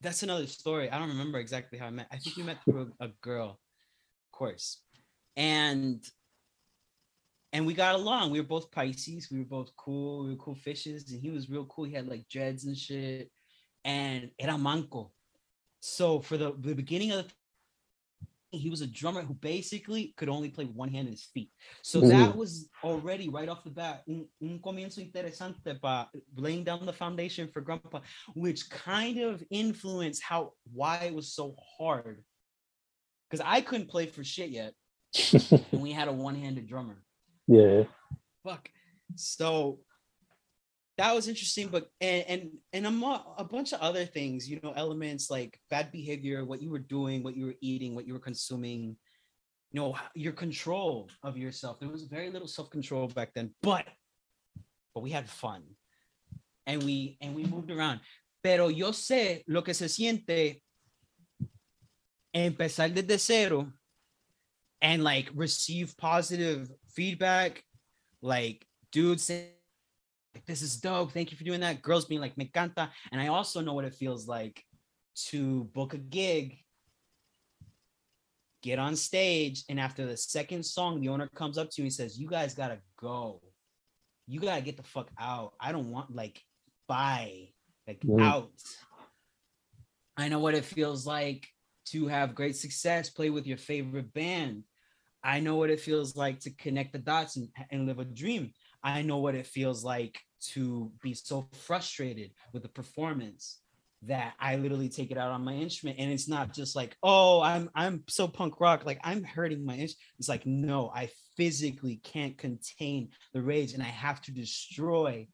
[0.02, 0.90] That's another story.
[0.90, 2.08] I don't remember exactly how I met.
[2.12, 4.82] I think we met through a, a girl, of course.
[5.36, 6.04] And
[7.54, 8.32] and we got along.
[8.32, 9.30] We were both Pisces.
[9.32, 10.26] We were both cool.
[10.26, 11.86] We were cool fishes, and he was real cool.
[11.86, 13.32] He had like dreads and shit,
[13.86, 15.12] and era manco.
[15.80, 17.34] So for the, the beginning of the
[18.52, 21.52] he was a drummer who basically could only play one hand and his feet.
[21.84, 22.10] So mm-hmm.
[22.10, 26.94] that was already right off the bat un, un comienzo interesante para laying down the
[26.94, 28.00] foundation for Grandpa,
[28.36, 32.24] which kind of influenced how why it was so hard.
[33.30, 34.74] Because I couldn't play for shit yet,
[35.72, 37.04] and we had a one-handed drummer
[37.48, 37.84] yeah.
[38.44, 38.70] fuck
[39.16, 39.80] so
[40.98, 44.74] that was interesting but and and, and a, a bunch of other things you know
[44.76, 48.20] elements like bad behavior what you were doing what you were eating what you were
[48.20, 48.98] consuming.
[49.72, 51.80] You know your control of yourself.
[51.80, 53.86] There was very little self-control back then but
[54.94, 55.64] but we had fun.
[56.66, 58.00] And we and we moved around.
[58.42, 60.62] Pero yo sé lo que se siente
[62.34, 63.72] empezar desde cero
[64.82, 67.64] and like receive positive feedback
[68.22, 69.57] like dudes saying
[70.34, 71.12] like, this is dope.
[71.12, 71.82] Thank you for doing that.
[71.82, 74.64] Girls being like me encanta and i also know what it feels like
[75.16, 76.58] to book a gig
[78.62, 81.94] get on stage and after the second song the owner comes up to you and
[81.94, 83.42] says you guys gotta go.
[84.28, 85.54] You gotta get the fuck out.
[85.60, 86.42] I don't want like
[86.88, 87.50] bye.
[87.88, 88.52] Like out.
[90.18, 91.48] I know what it feels like
[91.92, 94.64] to have great success play with your favorite band.
[95.24, 98.52] I know what it feels like to connect the dots and, and live a dream.
[98.88, 100.18] I know what it feels like
[100.54, 103.60] to be so frustrated with the performance
[104.04, 106.00] that I literally take it out on my instrument.
[106.00, 109.74] And it's not just like, oh, I'm I'm so punk rock, like I'm hurting my
[109.74, 110.14] instrument.
[110.20, 115.28] It's like, no, I physically can't contain the rage and I have to destroy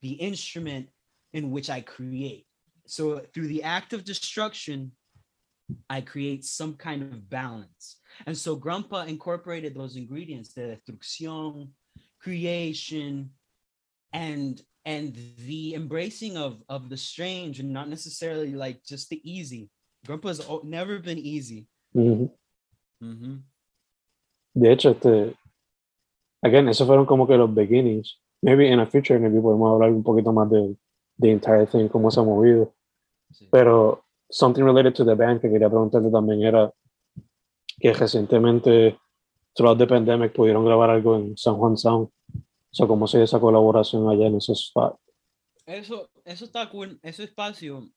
[0.00, 0.88] the instrument
[1.34, 2.46] in which I create.
[2.86, 4.92] So through the act of destruction,
[5.90, 7.98] I create some kind of balance.
[8.24, 11.68] And so Grandpa incorporated those ingredients, the destrucción,
[12.22, 13.30] creation,
[14.12, 15.14] and and
[15.46, 19.68] the embracing of of the strange and not necessarily like just the easy.
[20.06, 21.66] Grandpa's o- never been easy.
[21.94, 22.30] Ujú.
[23.02, 23.42] Mhm.
[24.54, 25.34] De hecho, este,
[26.42, 28.18] again, esos fueron como que los beginnings.
[28.42, 30.76] Maybe in the future, maybe podemos hablar un poquito más de
[31.18, 32.72] the entire thing, cómo se ha movido.
[33.32, 33.48] Sí.
[33.50, 36.72] Pero something related to the band que quería preguntarte también era
[37.80, 38.98] que recientemente,
[39.56, 42.08] throughout the pandemic, pudieron grabar algo en San Juan Sound.
[42.08, 44.98] O sea, cómo se dio esa colaboración allá en ese spot.
[45.64, 47.90] Eso, eso está cool, ese espacio.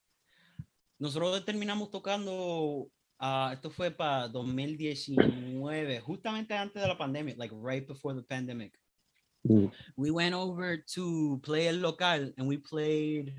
[0.98, 2.88] Nosotros terminamos tocando,
[3.20, 8.74] ah, esto fue para 2019, justamente antes de la pandemia, like right before the pandemic.
[9.48, 9.72] Mm.
[9.96, 13.34] We went over to play el local and we played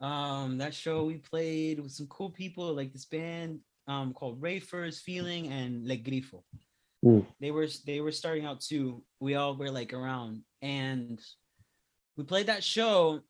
[0.00, 5.00] um that show we played with some cool people like this band um called Rayfers
[5.00, 6.44] Feeling and Le Grifo.
[7.40, 9.02] They were they were starting out too.
[9.20, 11.20] We all were like around and
[12.16, 13.20] we played that show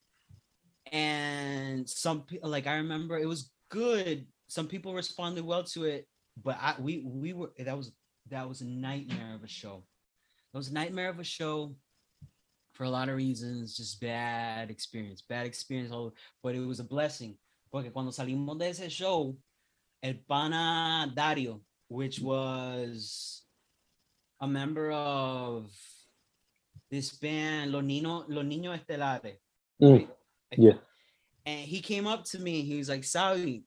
[0.91, 4.27] and some like I remember it was good.
[4.49, 6.07] Some people responded well to it,
[6.43, 7.93] but I we we were that was
[8.29, 9.85] that was a nightmare of a show.
[10.53, 11.75] It was a nightmare of a show
[12.75, 15.93] for a lot of reasons, just bad experience, bad experience.
[15.93, 17.37] All, but it was a blessing.
[17.71, 19.35] Porque cuando salimos de ese show,
[20.03, 23.45] el pana Dario, which was
[24.43, 25.71] a member of
[26.91, 29.37] this band, Los Niños, Los Niños Estelares.
[29.81, 29.93] Mm.
[29.93, 30.09] right?
[30.59, 30.73] Yeah.
[31.47, 32.63] And he came up to me.
[32.63, 33.65] He was like, Sally,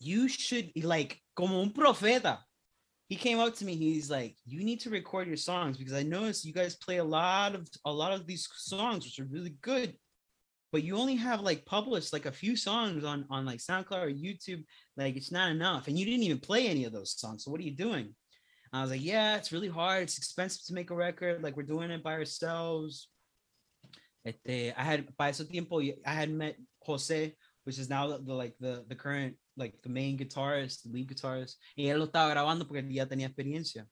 [0.00, 2.38] you should like como un profeta.
[3.08, 3.76] He came up to me.
[3.76, 7.04] He's like, you need to record your songs because I noticed you guys play a
[7.04, 9.94] lot of a lot of these songs, which are really good,
[10.72, 14.10] but you only have like published like a few songs on on like SoundCloud or
[14.10, 14.64] YouTube.
[14.96, 17.44] Like it's not enough, and you didn't even play any of those songs.
[17.44, 18.14] So what are you doing?
[18.72, 20.02] I was like, yeah, it's really hard.
[20.02, 21.42] It's expensive to make a record.
[21.42, 23.08] Like we're doing it by ourselves.
[24.26, 28.34] Este, I had by ese tiempo I had met Jose, which is now the, the,
[28.34, 32.30] like the the current like the main guitarist, the lead guitarist, y él lo estaba
[32.30, 33.86] grabando porque ya tenía experiencia.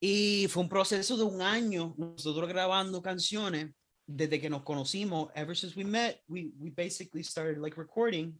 [0.00, 3.70] Y fue un proceso de un año nosotros grabando canciones
[4.06, 5.30] desde que nos conocimos.
[5.34, 8.38] Ever since we met, we we basically started like recording.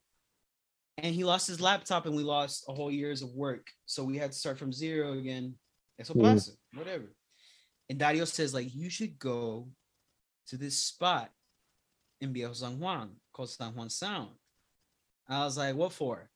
[0.98, 3.66] And he lost his laptop, and we lost a whole years of work.
[3.84, 5.54] So we had to start from zero again.
[5.98, 6.22] Eso Mm.
[6.22, 7.12] pasa, whatever.
[7.88, 9.68] And Dario says like you should go
[10.48, 11.30] to this spot
[12.20, 14.30] in Viejo San Juan called San Juan Sound.
[15.28, 16.30] I was like, what for?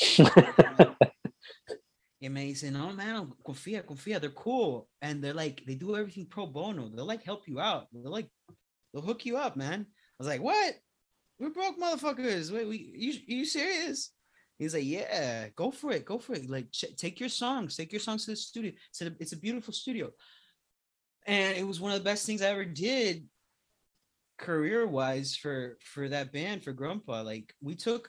[2.20, 4.20] Y me dice, no, man, confía, confía.
[4.20, 4.88] They're cool.
[5.00, 6.88] And they're like, they do everything pro bono.
[6.88, 7.86] They'll like help you out.
[7.92, 8.28] They'll like,
[8.92, 9.86] they'll hook you up, man.
[9.88, 10.74] I was like, what?
[11.38, 12.52] We're broke motherfuckers.
[12.52, 14.10] Wait, we, you, you serious?
[14.58, 16.04] He's like, yeah, go for it.
[16.04, 16.50] Go for it.
[16.50, 18.72] Like, ch- take your songs, take your songs to the studio.
[18.90, 20.10] It's a, it's a beautiful studio.
[21.26, 23.28] And it was one of the best things I ever did
[24.38, 28.08] career wise for for that band for grandpa like we took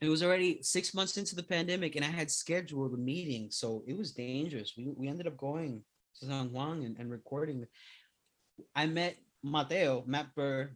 [0.00, 3.82] it was already six months into the pandemic and i had scheduled a meeting so
[3.86, 5.80] it was dangerous we, we ended up going
[6.18, 7.64] to san juan and, and recording
[8.74, 10.68] i met mateo matt burr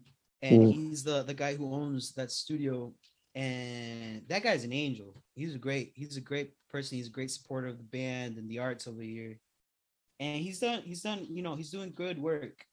[0.43, 0.73] and Mm.
[0.73, 2.95] he's the the guy who owns that studio.
[3.35, 5.23] And that guy's an angel.
[5.35, 6.97] He's a great he's a great person.
[6.97, 9.39] He's a great supporter of the band and the arts over here.
[10.19, 12.65] And he's done he's done you know he's doing good work.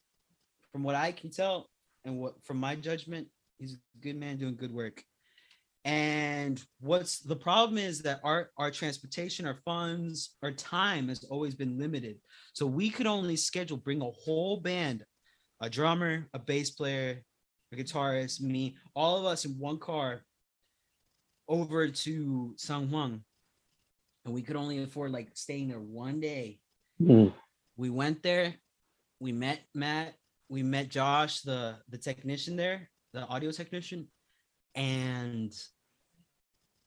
[0.71, 1.69] From what i can tell
[2.05, 3.27] and what from my judgment
[3.59, 5.03] he's a good man doing good work.
[5.85, 11.55] And what's the problem is that our our transportation our funds our time has always
[11.55, 12.17] been limited.
[12.53, 15.05] So we could only schedule bring a whole band
[15.61, 17.23] a drummer a bass player
[17.71, 20.23] a guitarist me all of us in one car
[21.47, 23.23] over to san juan.
[24.25, 26.59] And we could only afford like staying there one day.
[27.01, 27.33] Mm.
[27.77, 28.53] we went there.
[29.19, 30.15] We met matt.
[30.49, 34.07] We met josh the the technician there the audio technician.
[34.75, 35.53] And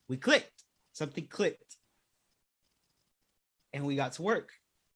[0.09, 0.64] we clicked.
[0.93, 1.77] Something clicked.
[3.73, 4.51] And we got to work.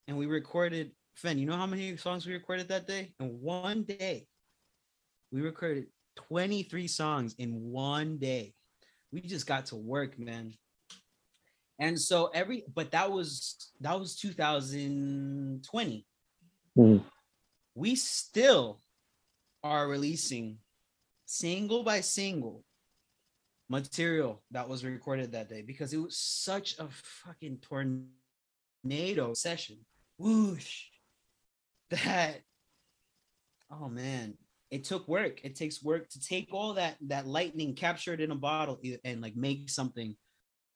[0.07, 3.15] And we recorded Fen, you know how many songs we recorded that day?
[3.21, 4.27] In one day
[5.35, 5.87] we recorded
[6.29, 8.55] 23 songs in one day.
[9.11, 10.55] We just got to work man.
[11.81, 16.07] And so every but that was that was 2020
[16.77, 17.05] Mm.
[17.77, 18.81] we still
[19.63, 20.59] are releasing
[21.25, 22.65] single by single
[23.69, 26.89] material that was recorded that day because it was such a
[27.25, 29.77] fucking tornado session.
[30.19, 30.87] Whoosh.
[31.91, 32.41] That
[33.71, 34.37] oh man
[34.77, 38.31] it took work it takes work to take all that that lightning capture it in
[38.37, 38.77] a bottle
[39.09, 40.11] and like make something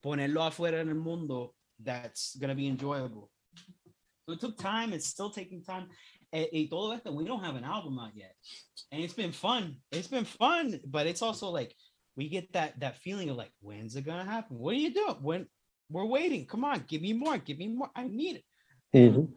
[0.04, 1.38] ponerlo afuera en el mundo
[1.82, 3.30] that's gonna be enjoyable.
[4.26, 4.92] So it took time.
[4.92, 5.88] It's still taking time.
[6.32, 8.34] Y todo esto, we don't have an album out yet,
[8.92, 9.76] and it's been fun.
[9.90, 11.74] It's been fun, but it's also like
[12.16, 14.58] we get that that feeling of like, when's it gonna happen?
[14.58, 15.16] What are you doing?
[15.22, 15.46] When
[15.90, 16.46] we're waiting?
[16.46, 17.38] Come on, give me more.
[17.38, 17.90] Give me more.
[17.96, 18.44] I need it.
[18.94, 19.28] Ujú.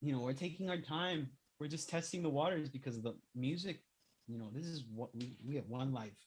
[0.00, 1.30] You know, we're taking our time.
[1.58, 3.80] We're just testing the waters because of the music.
[4.26, 6.18] You know, this is what we we have one life,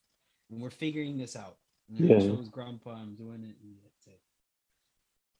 [0.50, 1.58] and we're figuring this out.
[1.90, 2.20] And I Yeah.
[2.28, 2.96] chose Grumpa.
[2.96, 3.56] I'm doing it.
[3.62, 4.22] And that's it.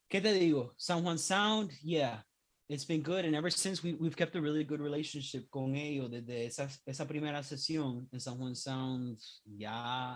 [0.10, 0.72] ¿Qué te digo?
[0.78, 2.22] San Juan Sound, yeah,
[2.70, 3.26] it's been good.
[3.26, 7.06] And ever since we, we've kept a really good relationship con ellos desde esa, esa
[7.06, 10.16] primera sesión en San Juan Sound, ya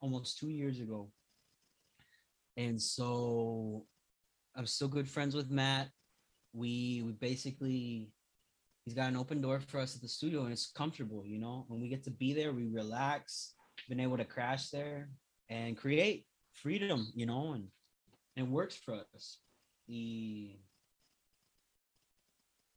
[0.00, 1.10] almost two years ago.
[2.56, 3.86] And so
[4.54, 5.88] I'm still good friends with Matt.
[6.52, 8.12] We, we basically,
[8.84, 11.64] he's got an open door for us at the studio and it's comfortable, you know,
[11.68, 13.54] when we get to be there, we relax,
[13.88, 15.08] been able to crash there
[15.48, 17.68] and create freedom, you know, and
[18.36, 19.38] and works for us.
[19.88, 20.56] And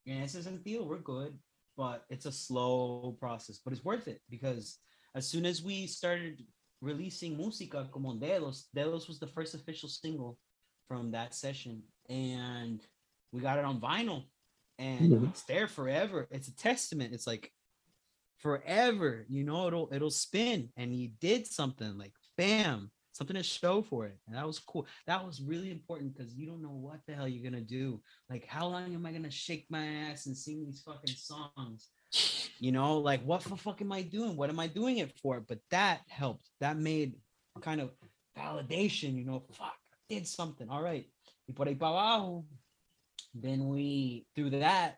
[0.06, 1.38] it doesn't feel we're good,
[1.78, 4.78] but it's a slow process, but it's worth it because
[5.16, 6.44] as soon as we started
[6.82, 10.38] releasing música como Dedos, Dedos was the first official single
[10.88, 12.82] from that session, and
[13.32, 14.26] we got it on vinyl,
[14.78, 15.30] and Mhm.
[15.30, 16.28] it's there forever.
[16.32, 17.14] It's a testament.
[17.14, 17.52] It's like
[18.38, 23.82] forever, you know, it'll it'll spin, and he did something like bam, something to show
[23.82, 24.86] for it, and that was cool.
[25.08, 28.02] That was really important because you don't know what the hell you're gonna do.
[28.30, 31.90] Like, how long am I gonna shake my ass and sing these fucking songs?
[32.60, 34.36] You know, like what the fuck am I doing?
[34.38, 35.40] What am I doing it for?
[35.42, 36.50] But that helped.
[36.60, 37.16] That made
[37.62, 37.92] kind of
[38.38, 40.70] validation, you know, fuck, I did something.
[40.70, 41.10] All right.
[41.48, 42.46] Y por ahí para abajo,
[43.36, 44.98] then we, through that,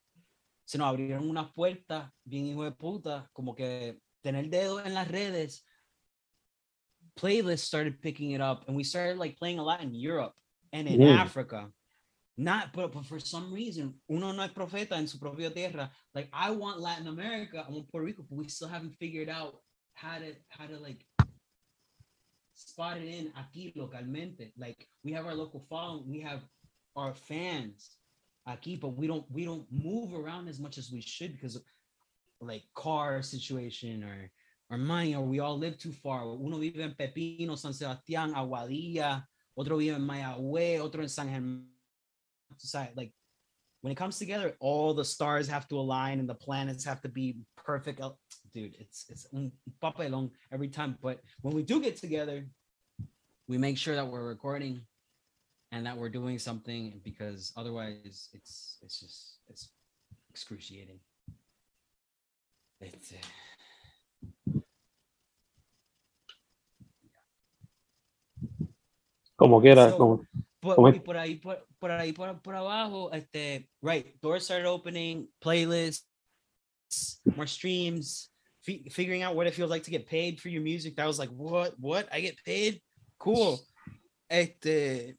[0.65, 5.07] se nos abrieron unas puertas bien hijo de puta, como que tener dedo en las
[5.09, 5.63] redes.
[7.15, 10.33] Playlists started picking it up, and we started like playing a lot in Europe
[10.71, 11.17] and in Mm.
[11.17, 11.71] Africa.
[12.39, 15.89] Not, but, but for some reason, uno no es profeta en su propia tierra.
[16.13, 19.55] Like I want Latin America, I want Puerto Rico, but we still haven't figured out
[19.95, 21.03] how to how to like
[22.53, 24.51] spot it in aquí localmente.
[24.55, 26.43] Like we have our local following, we have
[26.95, 27.96] our fans
[28.47, 31.59] aquí, but we don't we don't move around as much as we should because
[32.41, 34.31] like car situation or
[34.69, 36.23] or money or we all live too far.
[36.23, 39.23] Uno vive en Pepino, San Sebastián, Aguadilla,
[39.55, 41.65] otro vive en Mayagüez, otro en San Germán.
[42.95, 43.13] Like
[43.81, 47.09] when it comes together, all the stars have to align and the planets have to
[47.09, 48.01] be perfect.
[48.53, 50.97] Dude, it's it's un papelón every time.
[51.01, 52.45] But when we do get together,
[53.47, 54.81] we make sure that we're recording
[55.71, 59.69] and that we're doing something because otherwise it's it's just it's
[60.29, 60.99] excruciating.
[62.79, 64.59] It's uh,
[69.35, 70.21] Como quiera, So- como,
[70.59, 74.65] But ¿Cómo y por ahí, por, por ahí, por, por abajo, este, right, doors started
[74.67, 76.03] opening, playlists,
[77.35, 78.31] more streams,
[78.63, 80.95] fi- figuring out what it feels like to get paid for your music.
[80.95, 82.09] That was like, what, what?
[82.11, 82.81] I get paid?
[83.19, 83.59] Cool.
[84.29, 85.15] Este,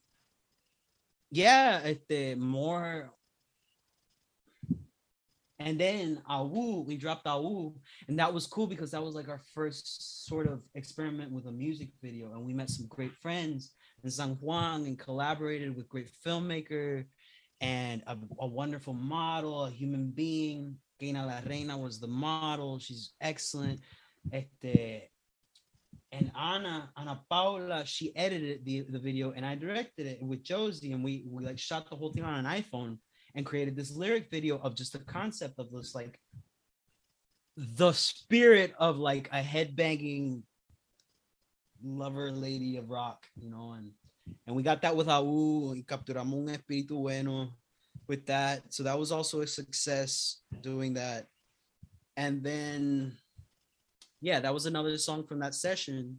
[1.31, 3.11] yeah, este, more.
[5.61, 7.75] And then Awu, we dropped Awu,
[8.07, 11.53] and that was cool because that was like our first sort of experiment with a
[11.53, 13.73] music video, and we met some great friends
[14.05, 17.05] in San Juan and collaborated with great filmmaker
[17.61, 20.77] and a, a wonderful model, a human being.
[21.01, 22.79] Gaina La Reina was the model.
[22.79, 23.81] She's excellent.
[24.33, 25.11] Este,
[26.13, 30.93] and Ana, Ana Paula, she edited the, the video and I directed it with Josie
[30.93, 32.99] and we, we like shot the whole thing on an iPhone
[33.35, 36.19] and created this lyric video of just the concept of this like
[37.57, 40.43] the spirit of like a headbanging
[41.83, 43.93] lover lady of rock, you know, and
[44.47, 47.51] and we got that with Aú y capturamos un espíritu bueno
[48.07, 48.63] with that.
[48.73, 51.27] So that was also a success doing that.
[52.17, 53.17] And then
[54.21, 56.19] yeah, that was another song from that session.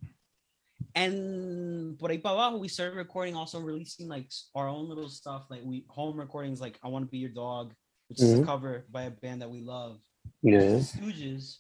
[0.96, 5.46] And por ahí para abajo, we started recording, also releasing like our own little stuff,
[5.50, 7.74] like we home recordings, like I Want to Be Your Dog,
[8.08, 8.46] which is a Mhm.
[8.46, 10.02] cover by a band that we love.
[10.42, 10.80] yeah.
[10.80, 11.58] Stooges,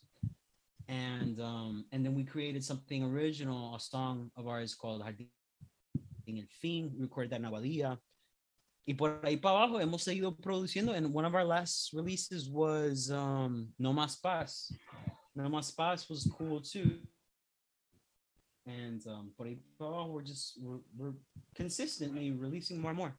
[0.88, 5.28] and um, and then we created something original, a song of ours called Jardín
[6.28, 6.92] El Fin.
[6.96, 8.00] We recorded that en Aguadilla.
[8.88, 13.12] Y por ahí para abajo hemos seguido produciendo, and one of our last releases was
[13.12, 14.72] um, No Más Paz.
[15.36, 17.00] No Más Paz was cool too.
[18.66, 19.32] And um,
[19.80, 21.14] abajo, we're just we're, we're
[21.56, 23.14] consistently releasing more and more.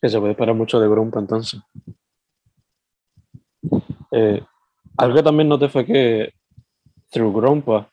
[0.00, 1.60] que se puede esperar mucho de Grumpa entonces.
[4.10, 4.42] Eh,
[4.98, 6.34] algo que también noté fue que
[7.10, 7.90] Through Grumpa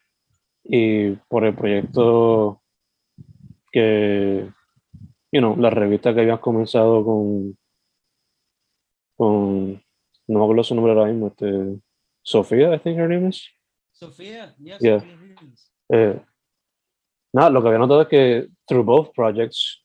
[0.63, 2.61] y por el proyecto
[3.71, 4.51] que
[5.31, 7.57] you know, la revista que habías comenzado con,
[9.15, 9.73] con,
[10.27, 11.79] no me acuerdo su nombre ahora mismo, este,
[12.23, 13.47] Sofía, I think her name is.
[13.93, 15.03] Sophia, yes, Yeah.
[15.93, 16.19] Eh,
[17.33, 19.83] nada, lo que había notado es que through both projects,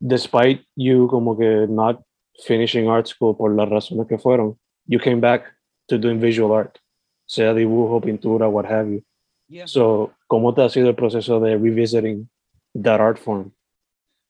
[0.00, 2.02] despite you como que not
[2.44, 5.44] finishing art school por las razones que fueron, you came back
[5.88, 6.78] to doing visual art,
[7.26, 9.02] sea dibujo, pintura, what have you.
[9.48, 9.66] Yeah.
[9.66, 12.28] So, ¿cómo te ha sido el proceso de revisiting
[12.74, 13.52] that art form?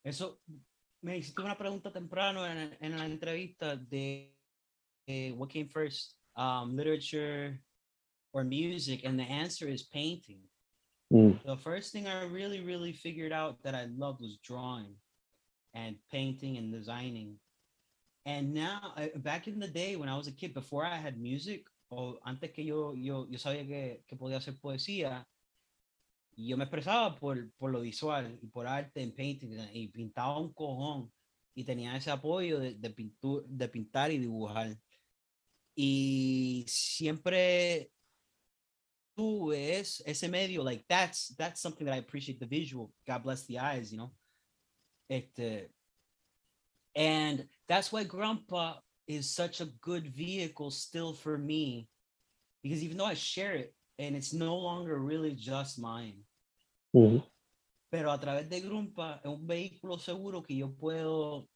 [0.04, 0.40] Eso,
[1.02, 4.34] me hiciste una pregunta temprano en, en la entrevista de
[5.06, 7.58] eh, what came first, um, literature
[8.32, 10.42] or music, and the answer is painting.
[11.12, 14.96] Mm, The first thing I really, really figured out that I loved was drawing
[15.74, 17.38] and painting and designing.
[18.26, 21.66] And now, back in the day when I was a kid, before I had music,
[21.90, 25.24] o antes que yo, yo, yo sabía que, que podía hacer poesía,
[26.36, 30.52] yo me expresaba por, por lo visual y por arte en painting y pintaba un
[30.52, 31.12] cojón
[31.54, 34.76] y tenía ese apoyo de, de, pintu- de pintar y dibujar.
[35.76, 37.90] Y siempre
[39.14, 42.92] tuve es- ese medio, like that's that's something that I appreciate the visual.
[43.06, 44.12] God bless the eyes, you know.
[45.08, 45.68] Este,
[46.94, 51.88] and that's why Grandpa is such a good vehicle still for me,
[52.62, 56.24] because even though I share it and it's no longer really just mine,
[57.90, 61.48] pero a través de Grumpa es un vehículo seguro que yo puedo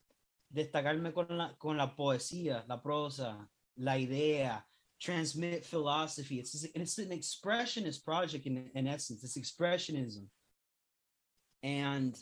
[0.53, 3.49] destacarme con la, con la poesía, la prosa,
[3.81, 4.62] la idea,
[5.01, 6.39] transmit philosophy.
[6.39, 10.26] It's, it's an expressionist project in, in essence, it's expressionism.
[11.62, 12.16] And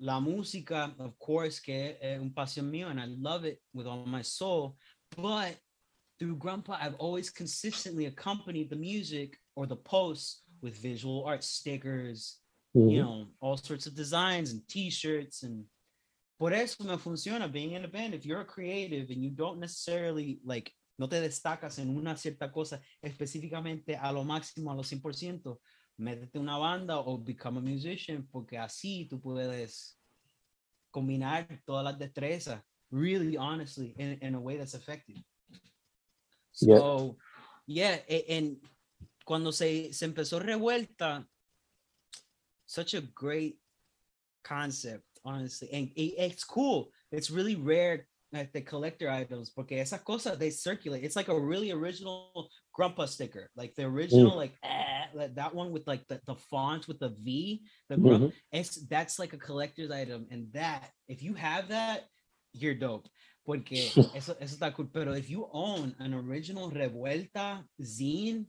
[0.00, 4.04] la música, of course, que es un pasión mío, and I love it with all
[4.06, 4.76] my soul.
[5.16, 5.56] But
[6.18, 12.38] through Grumpa, I've always consistently accompanied the music or the posts with visual art stickers,
[12.74, 12.96] you mhm.
[12.96, 15.64] know, all sorts of designs and t-shirts and
[16.38, 18.14] por eso me funciona being in a band.
[18.14, 22.50] If you're a creative and you don't necessarily like no te destacas en una cierta
[22.50, 25.60] cosa específicamente a lo máximo, a lo 100%,
[25.98, 29.98] métete una banda o become a musician porque así tú puedes
[30.90, 35.22] combinar todas las destrezas really honestly in, in a way that's effective.
[36.60, 36.78] Yeah.
[36.78, 37.18] So,
[37.66, 38.56] yeah, a- and
[39.24, 41.26] cuando se, se empezó revuelta,
[42.66, 43.58] such a great
[44.42, 45.68] concept, honestly.
[45.72, 46.90] And it- it's cool.
[47.10, 51.04] It's really rare at the collector items porque esas cosas they circulate.
[51.04, 52.48] It's like a really original
[52.78, 56.88] Grumpa sticker, like the original, like eh, like that one with like the, the font
[56.88, 58.24] with the V, the Grump.
[58.24, 58.32] Mhm.
[58.52, 62.04] It's that's like a collector's item, and that if you have that,
[62.52, 63.08] you're dope.
[63.46, 63.72] Porque
[64.14, 64.88] eso, eso está cool.
[64.92, 68.44] Pero if you own an original Revuelta zine,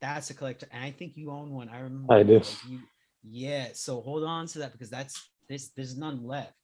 [0.00, 0.66] that's a collector.
[0.72, 1.68] And I think you own one.
[1.68, 2.12] I remember.
[2.12, 2.40] I do.
[2.68, 2.80] you,
[3.22, 3.68] yeah.
[3.74, 6.54] So hold on to that because that's there's there's none left.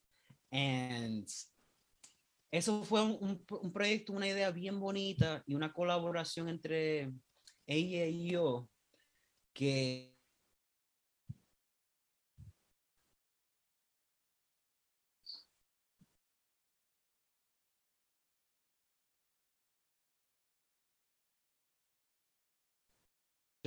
[0.51, 1.29] And
[2.51, 7.13] eso fue un, un un proyecto, una idea bien bonita y una colaboración entre
[7.67, 8.69] ella y yo
[9.53, 10.19] que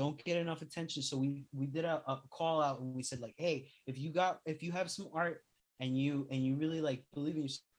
[0.02, 1.04] don't get enough attention.
[1.04, 4.12] So we we did a, a call out and we said like hey if you
[4.12, 5.44] got if you have some art
[5.80, 7.71] and you and you really like believe in yourself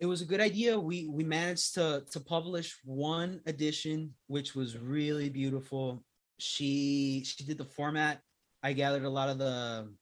[0.00, 0.80] it was a good idea.
[0.80, 6.02] We we managed to to publish one edition, which was really beautiful.
[6.38, 8.22] She she did the format.
[8.62, 9.92] I gathered a lot of the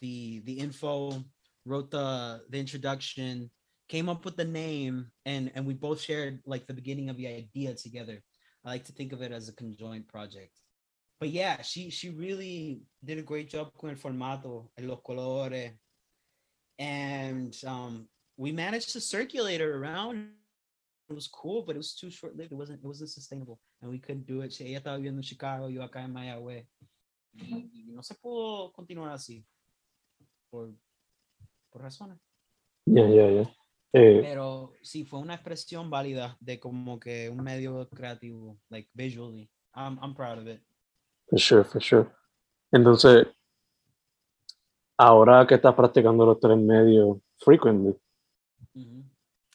[0.00, 1.24] the the info,
[1.66, 3.50] wrote the the introduction,
[3.88, 7.26] came up with the name, and and we both shared like the beginning of the
[7.26, 8.22] idea together.
[8.64, 10.54] I like to think of it as a conjoint project.
[11.18, 15.72] But yeah, she she really did a great job con el formato, los colores,
[16.78, 18.08] and um,
[18.40, 20.30] we managed to circulate it around.
[21.10, 22.52] It was cool, but it was too short lived.
[22.52, 24.58] It wasn't it wasn't sustainable, and we couldn't do it.
[24.60, 26.66] Ella estaba viviendo en Chicago, yo acá en Mayagüez,
[27.34, 29.44] y, y no se pudo continuar así
[30.50, 30.70] por
[31.70, 32.18] por razones.
[32.86, 33.54] Yeah, yeah, yeah.
[33.92, 39.50] Eh, Pero sí fue una expresión válida de como que un medio creativo, like visually.
[39.74, 40.62] I'm I'm proud of it.
[41.28, 42.08] for sure, for sure.
[42.72, 43.26] Entonces,
[44.96, 47.96] ahora que estás practicando los tres medios frequently,
[48.74, 49.10] Mhm.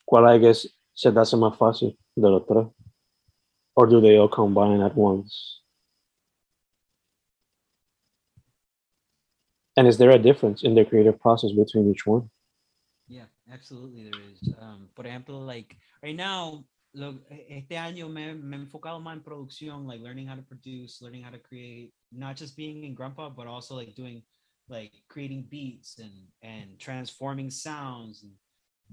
[0.06, 2.68] ¿cuál I guess se te hace más fácil de los tres?
[3.76, 5.62] Or do they all combine at once?
[9.78, 12.30] And is there a difference in the creative process between each one?
[13.08, 13.26] Yeah.
[13.52, 14.50] Absolutely, there is.
[14.60, 19.22] Um, por ejemplo, like right now, lo, este año me, me he enfocado más en
[19.22, 23.36] producción, like learning how to produce, learning how to create, not just being in Grumpa,
[23.36, 24.24] but also like doing,
[24.68, 28.32] like creating beats and and transforming sounds and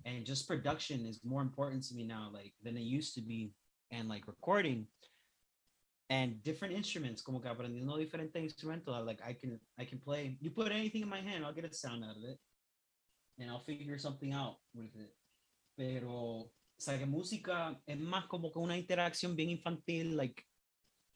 [0.04, 3.52] and just production is more important to me now, like than it used to be,
[3.90, 4.86] and like recording
[6.10, 10.36] and different instruments, como que aprendiendo diferentes instrumentos, like I can I can play.
[10.40, 12.38] You put anything in my hand, I'll get a sound out of it,
[13.38, 15.14] and I'll figure something out with it.
[15.76, 20.44] Pero, o sea, que música es más como que una interacción bien infantil, like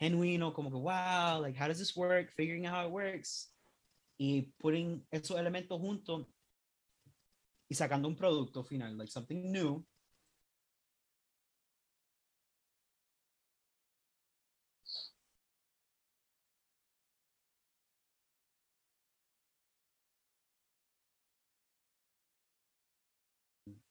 [0.00, 2.32] genuino, como que wow, like how does this work?
[2.36, 3.50] Figuring out how it works
[4.18, 6.26] y putting esos elementos juntos
[7.68, 9.84] y sacando un producto final, like something new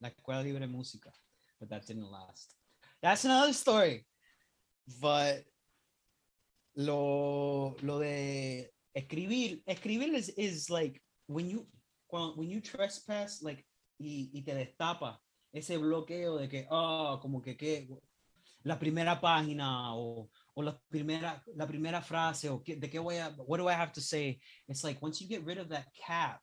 [0.05, 1.11] la Escuela Libre Música,
[1.59, 2.55] but that didn't last.
[3.01, 4.05] That's another story.
[5.01, 5.43] But
[6.75, 11.65] lo, lo de escribir, escribir is, is like when you,
[12.09, 13.65] when you trespass, like,
[13.99, 15.19] y, y te destapa
[15.53, 17.87] ese bloqueo de que, oh, como que, que
[18.63, 23.17] la primera página o, o la primera, la primera frase o que, de qué voy
[23.17, 24.39] a, what do I have to say?
[24.67, 26.41] It's like once you get rid of that cap,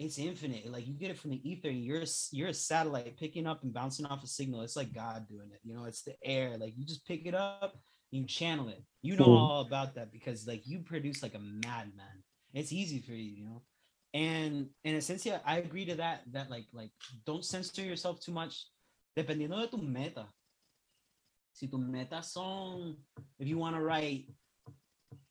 [0.00, 0.70] it's infinite.
[0.70, 3.72] Like you get it from the ether, and you're you're a satellite picking up and
[3.72, 4.62] bouncing off a signal.
[4.62, 5.60] It's like God doing it.
[5.62, 6.56] You know, it's the air.
[6.56, 7.78] Like you just pick it up,
[8.10, 8.82] you channel it.
[9.02, 12.24] You know all about that because like you produce like a madman.
[12.54, 13.62] It's easy for you, you know.
[14.12, 16.22] And in a sense, yeah, I agree to that.
[16.32, 16.90] That like like
[17.26, 18.66] don't censor yourself too much.
[19.16, 20.26] Dependiendo de tu meta.
[21.52, 22.96] Si tu meta son,
[23.38, 24.26] if you want to write,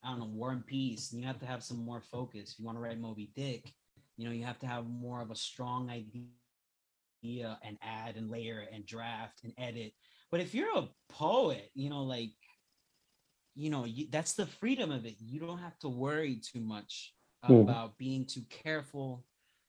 [0.03, 2.51] I don't know, War and Peace, you have to have some more focus.
[2.53, 3.73] If you want to write Moby Dick,
[4.19, 6.27] you know you have to have more of a strong idea
[7.63, 9.93] and add and layer and draft and edit
[10.29, 12.31] but if you're a poet you know like
[13.55, 17.13] you know you, that's the freedom of it you don't have to worry too much
[17.47, 17.61] mm.
[17.61, 19.23] about being too careful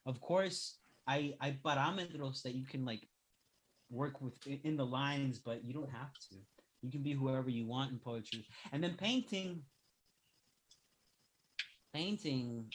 [0.06, 3.06] of course i i parameters that you can like
[3.90, 6.36] work with in the lines but you don't have to
[6.82, 9.62] you can be whoever you want in poetry and then painting
[11.92, 12.66] painting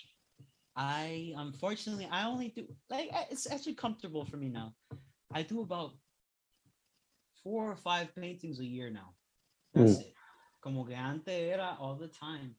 [0.76, 4.74] I unfortunately I only do like it's actually comfortable for me now.
[5.34, 5.94] I do about
[7.44, 9.14] four or five paintings a year now.
[9.74, 10.02] That's mm.
[10.02, 10.14] it.
[10.62, 12.56] Como que antes era all the time.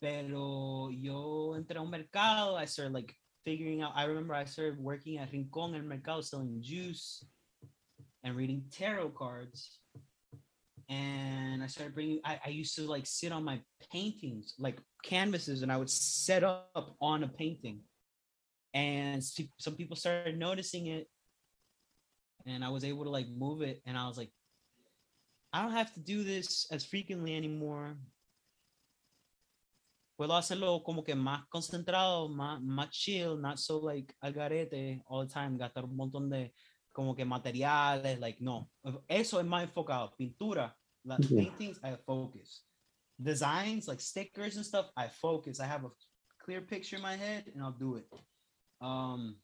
[0.00, 2.56] Pero yo entré a un mercado.
[2.56, 3.92] I started like figuring out.
[3.94, 7.24] I remember I started working at Rincon El Mercado selling juice
[8.22, 9.80] and reading tarot cards
[10.88, 12.20] and I started bringing.
[12.24, 13.60] I, I used to like sit on my
[13.92, 17.80] paintings, like canvases, and I would set up on a painting,
[18.72, 21.08] and some people started noticing it,
[22.46, 24.30] and I was able to like move it, and I was like,
[25.52, 27.96] I don't have to do this as frequently anymore.
[30.16, 35.26] Puedo hacerlo como que más concentrado, más, más chill, not so like al garete all
[35.26, 36.54] the time, gastar un montón de
[36.92, 38.70] como que materiales, like, no.
[39.06, 40.14] Eso es más enfocado.
[40.16, 41.42] Pintura, like, yeah.
[41.42, 42.64] paintings, I focus.
[43.20, 45.60] Designs, like stickers and stuff, I focus.
[45.60, 45.90] I have a
[46.42, 48.06] clear picture in my head and I'll do it.
[48.80, 49.36] Um,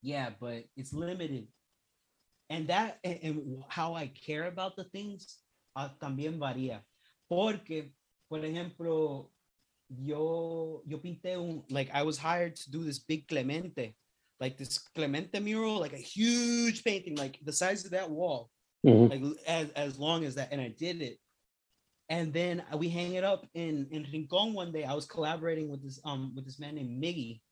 [0.00, 1.48] yeah, but it's limited.
[2.48, 5.38] And that, and, and how I care about the things
[5.74, 6.82] uh, también varía.
[7.28, 7.92] Porque,
[8.28, 9.32] por ejemplo,
[9.88, 13.94] yo, yo pinté un, like, I was hired to do this big Clemente
[14.40, 18.50] like this Clemente mural, like a huge painting, like the size of that wall,
[18.86, 19.10] mm-hmm.
[19.10, 20.48] like as, as long as that.
[20.52, 21.18] And I did it.
[22.08, 24.84] And then we hang it up in in Rincon one day.
[24.84, 27.42] I was collaborating with this um with this man named Miggy,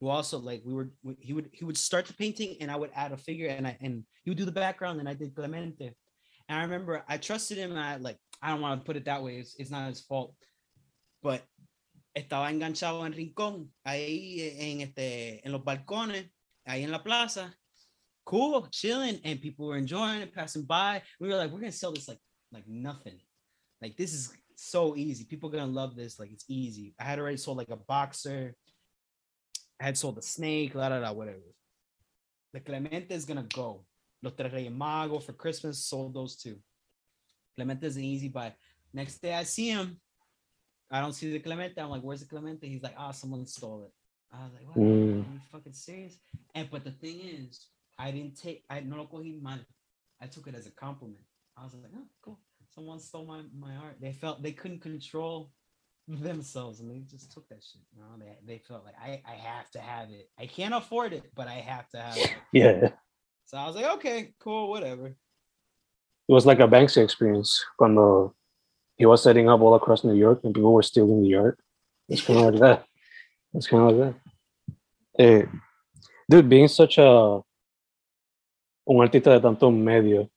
[0.00, 2.90] who also like we were he would he would start the painting and I would
[2.94, 5.94] add a figure and I and he would do the background and I did Clemente.
[6.48, 9.04] And I remember I trusted him and I like I don't want to put it
[9.04, 9.36] that way.
[9.36, 10.34] It's, it's not his fault.
[11.22, 11.42] But
[12.16, 16.30] estaba enganchado en Rincón, ahí eh, en este en los balcones
[16.66, 17.54] ahí en la plaza,
[18.24, 21.02] cool, chilling, and people were enjoying it, passing by.
[21.20, 22.18] We were like, we're gonna sell this like
[22.52, 23.20] like nothing.
[23.80, 25.24] Like this is so easy.
[25.24, 26.18] People gonna love this.
[26.18, 26.94] Like it's easy.
[26.98, 28.54] I had already sold like a boxer.
[29.80, 31.54] I had sold the snake, la la la, whatever.
[32.52, 33.84] The Clemente is gonna go.
[34.22, 36.56] Los Tres Reyes Mago for Christmas sold those two.
[37.54, 38.54] Clemente is an easy buy.
[38.92, 40.00] Next day I see him.
[40.90, 41.80] I don't see the Clemente.
[41.80, 42.68] I'm like, where's the Clemente?
[42.68, 43.92] He's like, ah, oh, someone stole it.
[44.32, 44.76] I was like, what?
[44.76, 45.12] Mm.
[45.12, 46.18] Are you fucking serious?
[46.54, 47.66] And but the thing is,
[47.98, 49.58] I didn't take I no lo cogí mal.
[50.20, 51.24] I took it as a compliment.
[51.56, 52.38] I was like, oh, cool.
[52.74, 53.96] Someone stole my, my art.
[54.00, 55.50] They felt they couldn't control
[56.08, 57.82] themselves and they just took that shit.
[57.94, 60.30] You know, they they felt like I I have to have it.
[60.38, 62.34] I can't afford it, but I have to have it.
[62.52, 62.90] Yeah.
[63.46, 65.06] So I was like, okay, cool, whatever.
[65.06, 67.96] It was like a Banksy experience when
[68.96, 71.58] he was setting up all across New York and people were stealing the art.
[72.08, 72.84] It's kind of like that.
[73.54, 75.22] It's kind of like that.
[75.22, 75.42] Eh,
[76.28, 77.40] dude, being such a
[78.88, 80.30] un artista de tanto medio,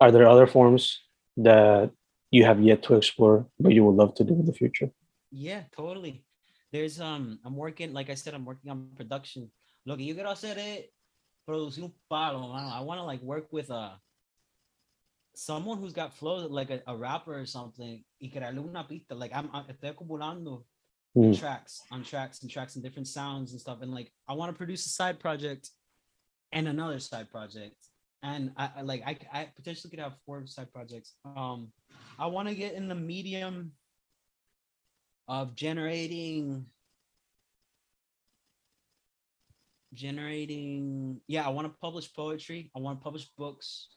[0.00, 1.00] are there other forms
[1.36, 1.90] that
[2.30, 4.90] you have yet to explore but you would love to do in the future?
[5.30, 6.24] Yeah, totally.
[6.72, 9.50] There's um, I'm working, like I said, I'm working on production.
[9.86, 10.86] Look, you yo quiero hacer es
[11.48, 12.52] producir un palo.
[12.52, 14.00] I want to like work with a
[15.36, 19.14] someone who's got flow like a, a rapper or something y crearle una pista.
[19.14, 20.64] Like I'm, I'm estoy acumulando
[21.16, 21.32] Mm.
[21.38, 23.78] tracks on tracks and tracks and different sounds and stuff.
[23.80, 25.70] And like I want to produce a side project
[26.52, 27.76] and another side project.
[28.22, 31.14] And I, I like I, I potentially could have four side projects.
[31.24, 31.72] Um
[32.18, 33.72] I want to get in the medium
[35.26, 36.66] of generating
[39.94, 43.95] generating yeah i want to publish poetry i want to publish books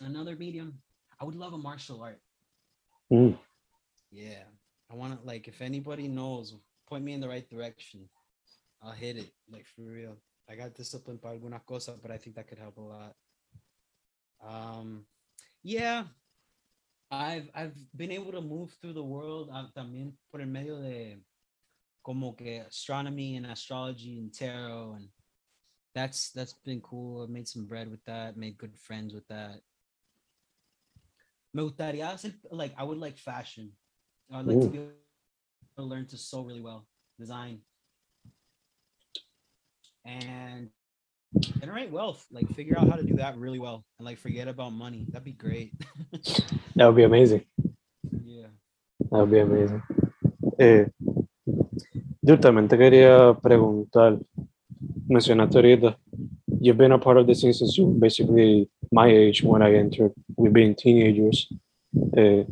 [0.00, 0.78] another medium?
[1.20, 2.20] I would love a martial art.
[3.12, 3.38] Mm.
[4.10, 4.44] yeah.
[4.90, 6.54] I want to like if anybody knows
[6.88, 8.08] point me in the right direction.
[8.82, 10.16] I'll hit it like for real.
[10.48, 13.14] I got disciplined by alguna cosa but i think that could help a lot.
[14.46, 15.06] Um
[15.62, 16.04] yeah.
[17.10, 21.18] I've i've been able to move through the world uh, también por el medio de
[22.02, 25.08] como que astronomy and astrology and tarot and
[25.94, 27.22] that's that's been cool.
[27.22, 29.60] I've made some bread with that made good friends with that
[31.54, 33.70] me gustaría hacer, like i would like fashion
[34.32, 34.90] i'd like to be able
[35.76, 36.86] to learn to sew really well
[37.18, 37.60] design
[40.04, 40.68] and
[41.60, 44.70] generate wealth like figure out how to do that really well and like forget about
[44.72, 45.72] money that'd be great
[46.76, 47.42] That would be amazing.
[48.24, 48.48] yeah
[49.10, 49.82] That would be amazing.
[50.58, 50.86] Eh,
[52.22, 54.18] dude, también te quería preguntar,
[55.06, 55.96] mencionaste ahorita,
[56.60, 60.12] you've been a part of this since you basically my age when I entered.
[60.44, 61.48] We've been teenagers.
[62.14, 62.44] Eh,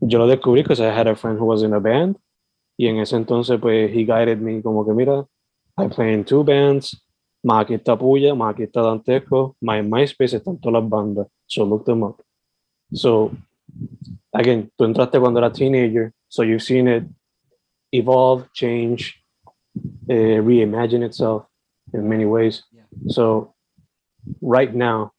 [0.00, 2.18] yo lo descubrí because I had a friend who was in a band
[2.76, 5.26] y en ese entonces pues he guided me como que mira,
[5.78, 7.02] I play in two bands,
[7.42, 11.28] más aquí está Puya, más aquí está Dantesco, más en MySpace están todas las bandas,
[11.46, 12.22] so look them up.
[12.92, 13.32] So,
[14.34, 17.04] again, tú entraste cuando eras teenager, so you've seen it
[17.90, 19.18] evolve, change,
[20.10, 21.46] uh, reimagine itself
[21.94, 22.64] in many ways.
[22.70, 22.82] Yeah.
[23.08, 23.54] So,
[24.42, 25.12] right now,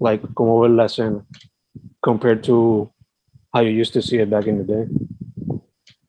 [0.00, 1.24] like, como ves la escena
[2.02, 2.90] compared to
[3.54, 4.86] how you used to see it back in the day?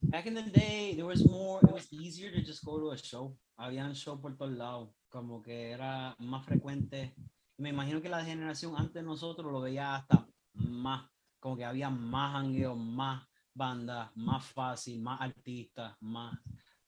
[0.01, 2.97] Back in the day, there was more, it was easier to just go to a
[2.97, 3.35] show.
[3.59, 7.13] Habían show por todos lados, como que era más frecuente.
[7.57, 11.89] Me imagino que la generación antes de nosotros lo veía hasta más, como que había
[11.89, 13.23] más jangueo, más
[13.53, 16.37] bandas, más fácil, más artistas, más.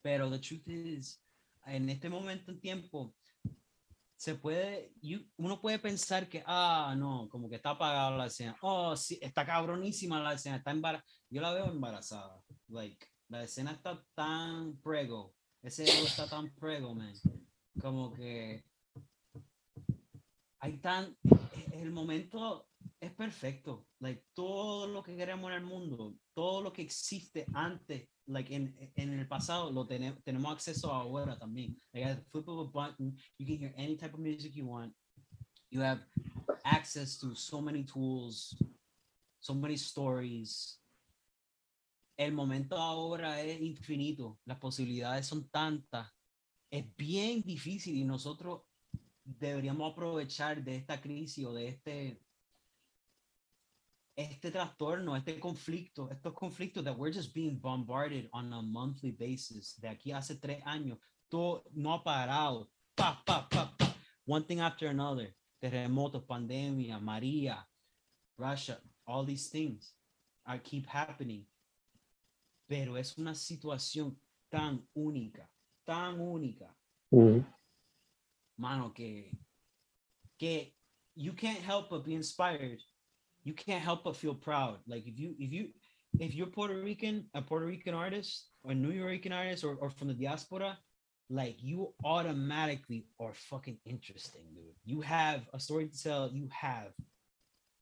[0.02, 1.22] Pero the truth is,
[1.66, 3.14] en este momento en tiempo,
[4.18, 4.94] se puede,
[5.38, 8.56] uno puede pensar que, ah, no, como que está apagada la escena.
[8.62, 11.10] Oh, sí, está cabronísima la escena, está embarazada.
[11.30, 12.42] Yo la veo embarazada.
[12.70, 15.36] Like, la escena está tan prego.
[15.62, 17.14] Ese ego está tan prego, man.
[17.82, 18.64] Como que
[20.60, 21.18] hay tan.
[21.26, 22.68] e- El momento
[23.06, 23.88] es perfecto.
[24.00, 28.76] Like, todo lo que queremos en el mundo, todo lo que existe antes, like, en,
[28.96, 31.80] en el pasado, lo tenemos, tenemos acceso ahora también.
[31.94, 34.94] Like, at flip of a button, you can hear any type of music you want.
[35.70, 36.02] You have
[36.64, 38.56] access to so many tools,
[39.40, 40.80] so many stories.
[42.18, 46.08] El momento ahora es infinito, las posibilidades son tantas.
[46.72, 48.62] Es bien difícil y nosotros
[49.24, 52.25] deberíamos aprovechar de esta crisis o de este
[54.16, 59.76] este trastorno, este conflicto, estos conflictos that we're just being bombarded on a monthly basis.
[59.80, 60.98] De aquí hace tres años,
[61.30, 62.70] todo no ha parado.
[62.96, 63.94] Pa, pa, pa, pa.
[64.26, 65.36] One thing after another.
[65.62, 67.66] Terremotos, pandemia, María,
[68.38, 69.94] Russia, all these things
[70.46, 71.46] are keep happening.
[72.68, 74.16] Pero es una situación
[74.50, 75.50] tan única,
[75.86, 76.74] tan única,
[77.12, 77.46] Mhm.
[78.58, 79.32] mano, que,
[80.40, 80.74] que
[81.16, 82.82] you can't help but be inspired.
[83.46, 84.80] You can't help but feel proud.
[84.88, 85.70] Like if you if you
[86.20, 90.08] if you're Puerto Rican, a Puerto Rican artist or New Yorker artist or, or from
[90.08, 90.78] the diaspora,
[91.30, 94.74] like you automatically are fucking interesting, dude.
[94.84, 96.92] You have a story to tell, you have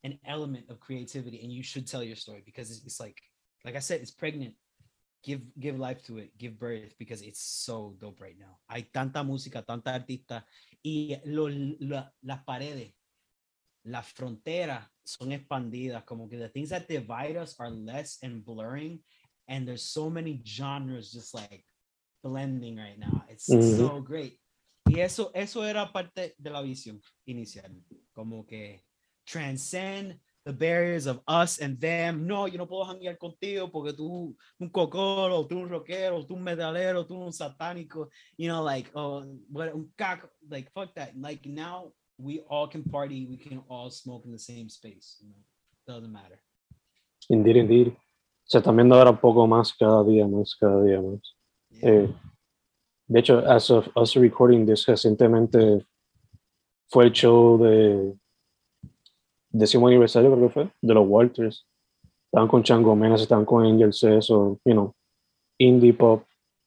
[0.03, 3.18] an element of creativity, and you should tell your story because it's, it's like
[3.64, 4.55] like I said, it's pregnant.
[5.24, 8.57] Give give life to it, give birth because it's so dope right now.
[8.70, 10.43] Hay tanta música, tanta artista
[10.84, 11.47] y lo,
[11.80, 12.91] la- las paredes
[13.84, 19.03] las fronteras son expandidas, como que the things that divide us are less and blurring,
[19.47, 21.65] and there's so many genres just like
[22.23, 23.25] blending right now.
[23.29, 23.77] It's Mhm.
[23.77, 24.39] so great.
[24.88, 27.71] Y eso, eso era parte de la visión inicial,
[28.13, 28.84] como que
[29.25, 32.27] transcend the barriers of us and them.
[32.27, 36.43] No, yo no puedo janguear contigo porque tú un cocoro, tú un rockero, tú un
[36.43, 41.15] metalero, tú un satánico, you know, like, oh, un caco, like, fuck that.
[41.15, 45.30] Like, now we all can party, we can all smoke in the same space, you
[45.30, 45.41] know,
[45.88, 46.39] doesn't matter.
[47.30, 47.97] Indeed, indeed.
[48.45, 51.22] Se están viendo ahora un poco más cada día más, cada día más.
[51.70, 51.89] Yeah.
[51.89, 52.16] Eh,
[53.07, 55.86] de hecho, as of us recording this, recientemente
[56.89, 58.14] fue el show de
[59.49, 61.66] décimo aniversario, creo que fue, de los Walters.
[62.26, 64.95] Estaban con Chango Menas, estaban con Angel C, so, you know,
[65.59, 66.24] indie pop,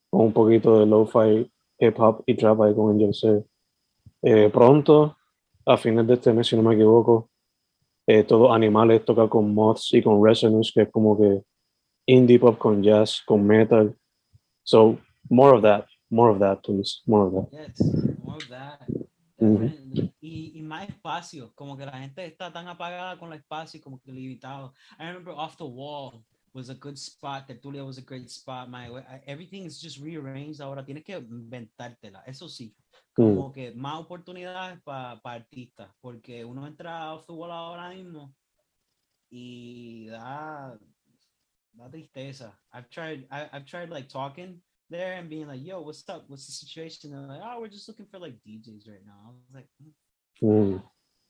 [0.09, 3.45] con un poquito de lo-fi, hip hop y trap ahí con Angel C.
[4.21, 5.16] Eh, pronto,
[5.67, 7.29] a fines de este mes, si no me equivoco,
[8.07, 11.43] eh, Todos Animales toca con Moths y con Resonance, que es como que
[12.05, 13.93] indie pop con jazz, con metal.
[14.63, 14.97] So,
[15.29, 17.49] more of that, more of that, please, more of that.
[17.51, 17.81] Yes,
[18.23, 18.79] more of that.
[19.37, 20.13] Definitely.
[20.19, 23.99] y, y más espacio, como que la gente está tan apagada con el espacio, como
[23.99, 24.73] que limitado.
[24.97, 28.69] I remember Off the Wall was a good spot, Tertulia was a great spot.
[28.69, 28.89] My,
[29.27, 32.73] everything is just rearranged ahora, tienes que inventártela, eso sí.
[33.17, 38.33] Como que más oportunidades para artistas, porque uno entra a the ahora mismo
[39.31, 40.77] y da,
[41.73, 42.57] da tristeza.
[42.71, 46.25] I've tried, I, I've tried like talking there and being like, yo, what's up?
[46.29, 47.13] What's the situation?
[47.13, 49.19] And they're like, oh, we're just looking for like DJs right now.
[49.25, 49.93] I was like, "Mm,
[50.43, 50.83] Mm.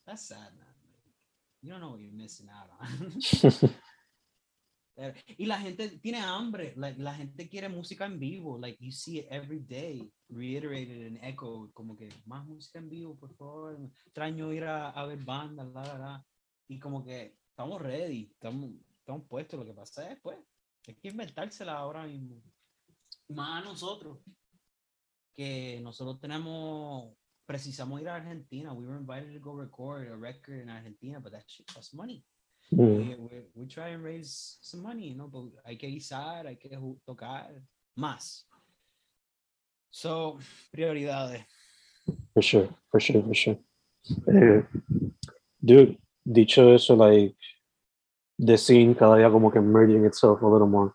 [0.05, 0.67] that's sad, man.
[0.83, 1.15] Like,
[1.61, 3.69] you don't know what you're missing out on.
[4.97, 8.91] Pero- y la gente tiene hambre, like, la gente quiere música en vivo, like you
[8.91, 13.79] see it every day, reiterated and echoed, como que más música en vivo, por favor,
[14.05, 16.25] extraño ir a, a ver bandas, la, la, la.
[16.67, 20.39] y como que estamos ready, estamos, estamos puestos, lo que pasa es, pues,
[20.87, 22.41] hay que inventársela ahora mismo,
[23.27, 24.17] más a nosotros,
[25.31, 27.13] que nosotros tenemos,
[27.45, 31.33] precisamos ir a Argentina, we were invited to go record a record in Argentina, but
[31.33, 32.25] that shit costs money
[32.73, 32.97] Mm.
[32.97, 36.55] we, we, we try and raise some money, you know, but hay que guisar, hay
[36.55, 36.69] que
[37.07, 37.47] tocar
[37.97, 38.43] más.
[39.89, 40.39] So,
[40.75, 41.43] prioridades.
[42.33, 43.57] For sure, for sure, for sure.
[44.27, 44.61] Eh,
[45.63, 47.35] dude, dicho eso, like,
[48.37, 50.93] the scene cada día como que merging itself a little more.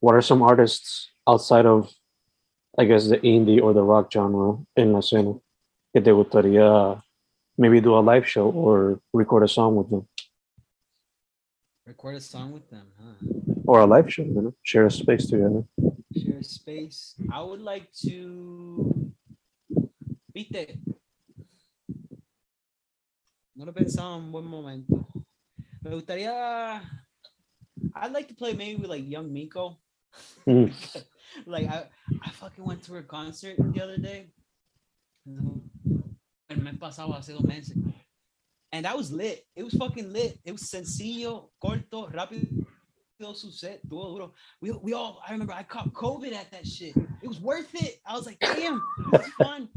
[0.00, 1.92] What are some artists outside of,
[2.78, 5.40] I guess, the indie or the rock genre in la escena
[5.92, 7.02] que te gustaría
[7.58, 10.06] maybe do a live show or record a song with them?
[11.90, 13.14] Record a song with them, huh?
[13.66, 14.54] Or a live show, you know?
[14.62, 15.64] Share a space together.
[16.16, 17.16] Share a space.
[17.32, 19.12] I would like to.
[20.32, 20.78] Viste.
[23.56, 25.04] No lo he pensado en buen momento.
[25.82, 26.80] Me gustaría.
[27.96, 29.76] I'd like to play maybe with like young Miko.
[30.46, 30.72] Mm.
[31.46, 31.86] like I,
[32.22, 34.30] I fucking went to her concert the other day.
[35.26, 37.76] El mes pasado, hace dos meses.
[38.72, 39.44] And that was lit.
[39.56, 40.38] It was fucking lit.
[40.44, 42.66] It was sencillo, corto, rápido.
[43.34, 43.50] Su
[43.86, 44.32] duro.
[44.62, 46.96] We, we all, I remember I caught COVID at that shit.
[47.20, 48.00] It was worth it.
[48.06, 49.68] I was like, damn, it's fun.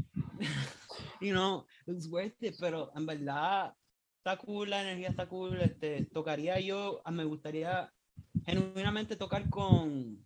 [1.20, 2.56] you know, it was worth it.
[2.58, 3.72] Pero en verdad,
[4.18, 5.60] está cool, la energía está cool.
[5.60, 7.92] Este, tocaría yo, ah, me gustaría
[8.46, 10.24] genuinamente tocar con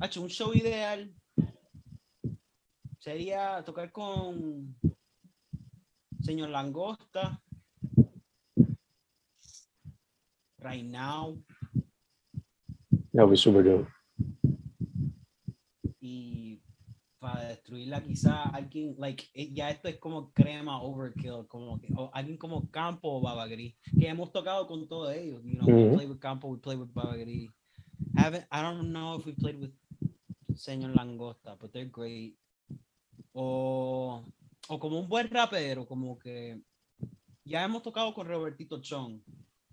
[0.00, 1.12] Hacho, un show ideal
[2.98, 4.76] sería tocar con
[6.28, 7.40] señor Langosta
[10.60, 11.38] right now
[13.14, 13.88] That would be super dope.
[16.02, 16.60] y
[17.18, 22.10] para destruirla quizá alguien like eh, ya esto es como crema overkill como que o
[22.12, 25.72] alguien como Campo o Baba Gris que hemos tocado con todos ellos you know we
[25.86, 25.94] Mhm.
[25.94, 27.50] play with Campo we play with Baba Gris
[28.14, 29.72] haven't I don't know if we played with
[30.54, 32.36] Señor Langosta but they're great
[33.34, 34.22] o
[34.68, 36.60] o como un buen rapero como que
[37.44, 39.20] ya hemos tocado con Robertito Chong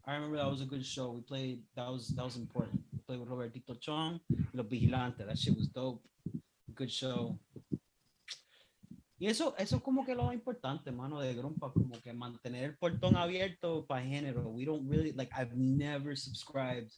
[0.08, 3.20] I remember that was a good show we played that was that was important played
[3.20, 4.20] with Robertito Chong
[4.54, 6.02] Los Vigilantes that shit was dope
[6.76, 7.40] good show.
[9.18, 12.78] Y eso, eso es como que lo importante, mano, de Grumpa, como que mantener el
[12.78, 14.50] portón abierto para género.
[14.50, 16.92] We don't really, like, I've never subscribed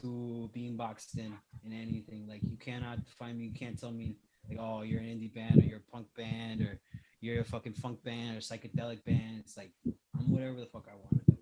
[0.00, 2.28] to being boxed in in anything.
[2.28, 4.16] Like, you cannot find me, you can't tell me,
[4.48, 6.80] like, oh, you're an indie band or you're a punk band or
[7.20, 9.40] you're a fucking funk band or psychedelic band.
[9.40, 9.70] It's like,
[10.18, 11.38] I'm whatever the fuck I want to do.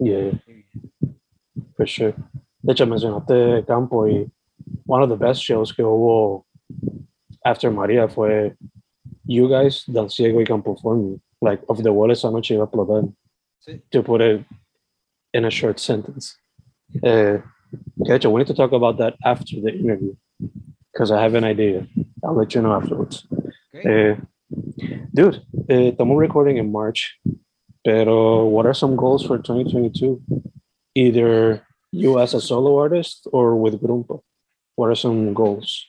[0.00, 0.30] Yeah,
[1.76, 2.14] for sure.
[2.64, 4.30] De hecho, mencionaste Campo y
[4.84, 6.44] one of the best shows que hubo
[7.44, 8.54] after María fue
[9.24, 11.20] you guys, Dan Ciego y Campo Formio.
[11.40, 13.12] like Off the Wall esa noche iba a explotar.
[13.60, 13.80] Sí.
[13.90, 14.44] To put it
[15.32, 16.36] in a short sentence.
[16.96, 17.38] Uh,
[18.02, 20.16] de hecho, we need to talk about that after the interview
[20.92, 21.86] because I have an idea.
[22.24, 23.26] I'll let you know afterwards.
[23.72, 23.86] Great.
[23.86, 24.16] Uh,
[24.50, 27.18] dude, eh, estamos recording in March,
[27.84, 30.20] pero what are some goals for 2022?
[30.94, 34.22] Either you as a solo artist or with Grupo.
[34.76, 35.86] What are some goals?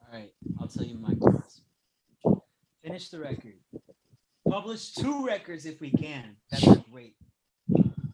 [0.00, 1.62] All right, I'll tell you my goals.
[2.82, 3.54] Finish the record.
[4.48, 6.36] Publish two records if we can.
[6.50, 7.16] That's great.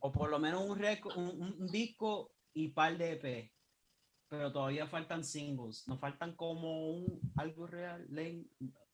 [0.02, 3.50] O por lo menos un, reco- un, un- disco y par de EP.
[4.30, 5.84] Pero todavía faltan singles.
[5.86, 8.04] Nos faltan como un algo real,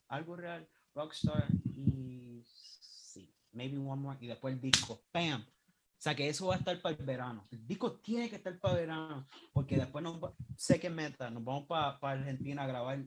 [0.09, 5.03] algo real, Rockstar y sí, maybe one more y después el disco.
[5.13, 5.43] Bam.
[5.43, 7.47] O sea que eso va a estar para el verano.
[7.51, 11.45] El disco tiene que estar para verano porque después nos va- sé que meta, nos
[11.45, 13.05] vamos para Argentina a grabar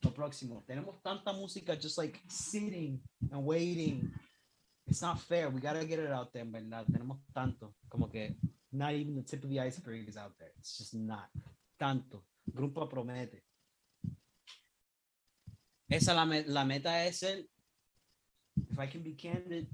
[0.00, 0.64] lo próximo.
[0.66, 4.10] Tenemos tanta música just like sitting and waiting.
[4.86, 5.48] It's not fair.
[5.48, 6.84] We gotta get it out there, en verdad.
[6.86, 7.74] Tenemos tanto.
[7.88, 8.36] Como que
[8.70, 10.52] not even the tip of the iceberg is out there.
[10.58, 11.30] It's just not.
[11.78, 12.26] Tanto.
[12.46, 13.43] Grupo promete.
[15.88, 17.48] Esa la, la meta es el.
[18.70, 19.66] If I can be candid.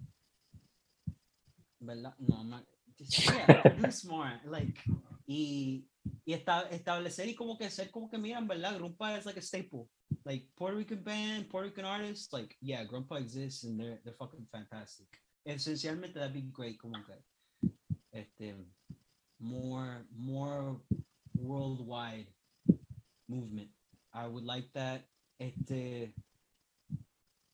[1.80, 2.14] ¿Verdad?
[2.18, 2.64] No, I'm not.
[2.98, 4.40] Yeah, produce more.
[4.44, 4.78] Like,
[5.26, 5.86] y,
[6.26, 8.76] y esta, establecer y como que ser como que miran, ¿verdad?
[8.78, 9.88] Grumpa is like a staple.
[10.24, 14.46] Like Puerto Rican band, Puerto Rican artists, like yeah, Grumpa exists and they're they're fucking
[14.52, 15.06] fantastic.
[15.48, 17.14] Esencialmente that'd be great, como que
[18.12, 18.54] este
[19.40, 20.76] more more
[21.34, 22.26] worldwide
[23.28, 23.70] movement.
[24.12, 25.04] I would like that.
[25.41, 26.12] Este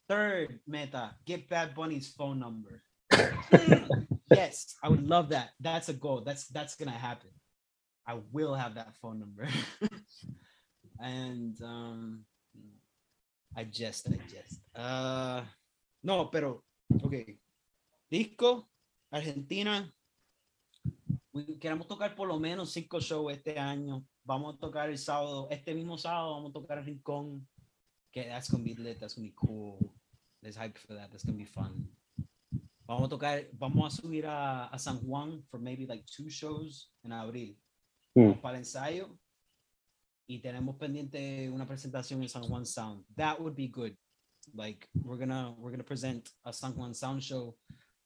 [0.08, 2.82] third meta, get Bad Bunny's phone number.
[4.30, 5.50] yes, I would love that.
[5.60, 6.22] That's a goal.
[6.26, 7.30] That's that's gonna happen.
[8.04, 9.46] I will have that phone number.
[10.98, 12.24] and um
[13.56, 15.42] I just I just uh
[16.02, 16.62] no, pero
[17.04, 17.38] okay.
[18.10, 18.66] Disco,
[19.12, 19.86] Argentina.
[21.32, 24.02] We- Queremos tocar por lo menos cinco shows este año.
[24.24, 27.46] Vamos a tocar el sábado, este mismo sábado vamos a tocar el Rincón.
[28.16, 29.92] Que that's gonna be lit, that's gonna be cool.
[30.42, 31.10] There's hype for that.
[31.10, 31.86] That's gonna be fun.
[32.88, 36.88] Vamos a tocar, vamos a subir a, a San Juan for maybe like two shows
[37.04, 37.56] en abril.
[38.14, 38.28] Hmm.
[38.28, 39.18] Vamos para el ensayo
[40.26, 43.04] y tenemos pendiente una presentación en San Juan Sound.
[43.16, 43.94] That would be good.
[44.54, 47.54] Like we're gonna we're gonna present a San Juan Sound show.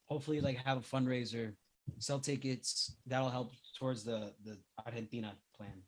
[0.07, 1.55] Hopefully, like have a fundraiser,
[1.99, 2.97] sell tickets.
[3.07, 5.85] That'll help towards the the Argentina plan.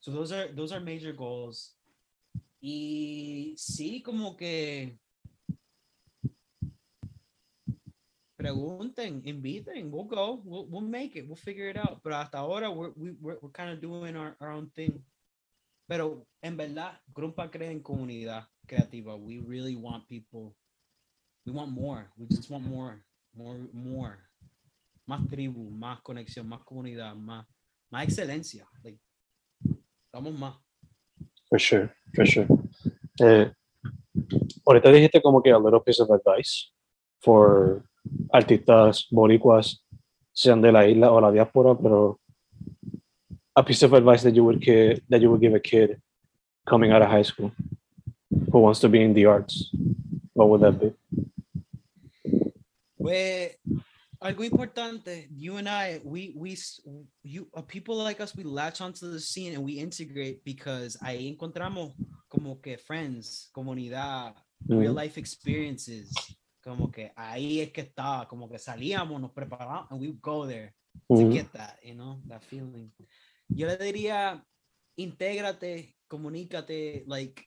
[0.00, 1.74] So those are those are major goals.
[2.66, 4.98] Y sí, como que
[8.36, 12.00] pregunten, inviten, we'll go, we'll, we'll make it, we'll figure it out.
[12.02, 15.04] Pero hasta ahora we're, we, we're, we're kind of doing our, our own thing.
[15.86, 19.14] Pero en verdad, Grumpa cree en comunidad creativa.
[19.14, 20.56] We really want people,
[21.44, 22.10] we want more.
[22.16, 23.04] We just want more,
[23.36, 24.18] more, more.
[25.06, 27.44] Más tribu, más conexión, más comunidad, más,
[27.90, 28.66] más excelencia.
[28.82, 28.98] Like,
[30.10, 30.63] vamos más.
[31.48, 32.46] For sure, for sure.
[33.20, 33.50] Eh,
[34.66, 36.70] ahorita dijiste como que a little piece of advice
[37.20, 37.82] for
[38.32, 39.82] artistas boricuas,
[40.32, 42.18] sean de la isla o la diáspora, pero
[43.56, 46.00] a piece of advice that you would ki- that you would give a kid
[46.66, 47.52] coming out of high school
[48.50, 49.70] who wants to be in the arts,
[50.32, 50.92] what would that be?
[52.98, 53.58] Pues,
[54.24, 56.56] algo importante, you and I, we, we,
[57.22, 61.28] you, uh, people like us, we latch onto the scene and we integrate because ahí
[61.36, 61.92] encontramos
[62.30, 64.34] como que friends, comunidad,
[64.68, 66.12] real Mm, life experiences.
[66.62, 70.72] Como que ahí es que está, como que salíamos, nos preparamos, and we go there
[71.14, 72.90] to mhm, get that, you know, that feeling.
[73.50, 74.42] Yo le diría,
[74.96, 77.44] intégrate, comunícate, like,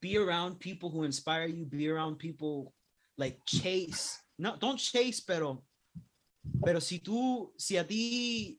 [0.00, 2.74] be around people who inspire you, be around people,
[3.16, 5.62] like, chase, no, don't chase, pero,
[6.64, 8.58] pero si tú, si a ti,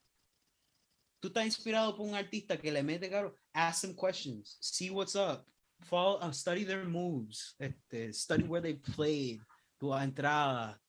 [1.19, 5.15] tú estás inspirado por un artista que le mete caro, ask them questions, see what's
[5.15, 5.43] up,
[5.81, 9.41] follow, uh, study their moves, este, study where they played,
[9.79, 10.79] tu entrada,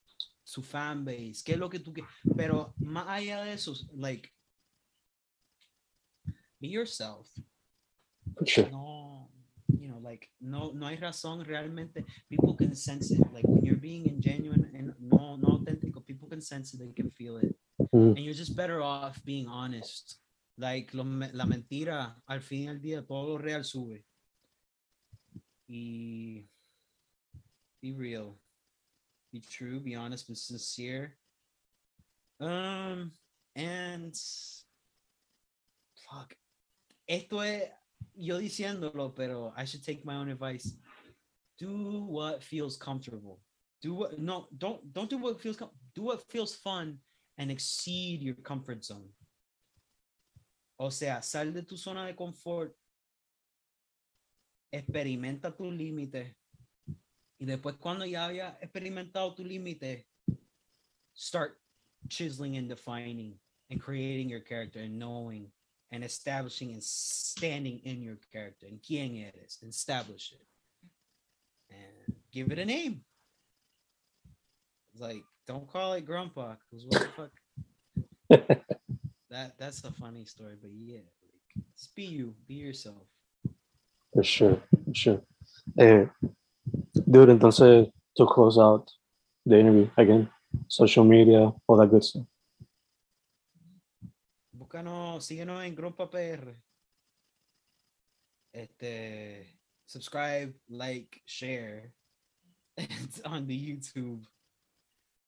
[0.44, 2.10] su fan base, qué es lo que tú quieres.
[2.36, 4.30] Pero más allá de eso, like,
[6.60, 7.28] be yourself.
[8.46, 8.70] sure.
[8.70, 9.11] No,
[10.12, 12.04] like, no, no hay razón realmente.
[12.28, 13.20] People can sense it.
[13.32, 16.80] Like, when you're being ingenuine and no, no auténtico, people can sense it.
[16.80, 17.56] They can feel it.
[17.94, 20.18] Mm, And you're just better off being honest.
[20.58, 21.02] Like, lo
[21.32, 24.04] la mentira, al fin al día, todo lo real sube.
[25.66, 26.44] Y
[27.80, 28.36] be real.
[29.32, 31.16] Be true, be honest, be sincere.
[32.38, 33.12] Um,
[33.56, 34.14] and
[36.04, 36.34] fuck.
[37.08, 37.62] Esto es
[38.14, 40.76] yo diciéndolo, pero I should take my own advice.
[41.62, 43.40] do what feels comfortable.
[43.80, 45.58] Do what no don't don't do what feels
[45.94, 46.98] do what feels fun
[47.38, 49.08] and exceed your comfort zone.
[50.78, 52.74] O sea, sal de tu zona de confort.
[54.72, 56.34] Experimenta tu límite.
[57.38, 60.06] Y después cuando ya haya experimentado tu límite,
[61.14, 61.60] start
[62.08, 63.38] chiseling and defining
[63.70, 65.50] and creating your character and knowing
[65.92, 69.58] and establishing and standing in your character and quién eres.
[69.68, 70.46] Establish it.
[71.70, 73.02] And give it a name.
[74.98, 77.30] Like, don't call it grandpa, because what the fuck?
[79.30, 83.06] that that's a funny story, but yeah, like, just be you, be yourself.
[84.12, 85.22] For sure, for sure.
[85.78, 86.06] Eh,
[87.10, 88.90] dude, entonces, to close out
[89.46, 90.28] the interview again,
[90.68, 92.24] social media, all that good stuff.
[94.72, 96.56] Búscanos, síguenos en Grumpa PR.
[98.54, 101.92] Este, subscribe, like, share
[103.26, 104.24] on the YouTube.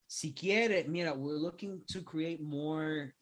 [0.07, 3.13] Si quiere, mira, we're looking to create more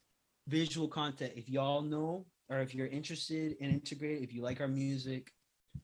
[0.47, 1.34] visual content.
[1.36, 5.30] If y'all know or if you're interested in integrate, if you like our music,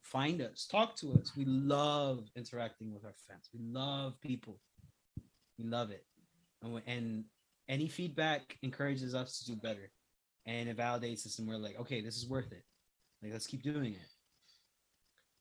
[0.03, 1.35] find us, talk to us.
[1.35, 3.49] We love interacting with our fans.
[3.53, 4.61] We love people.
[5.57, 6.05] We love it.
[6.61, 7.25] And, and
[7.67, 9.91] any feedback encourages us to do better
[10.45, 12.63] and it validates us and we're like, okay, this is worth it.
[13.21, 14.09] Like, let's keep doing it.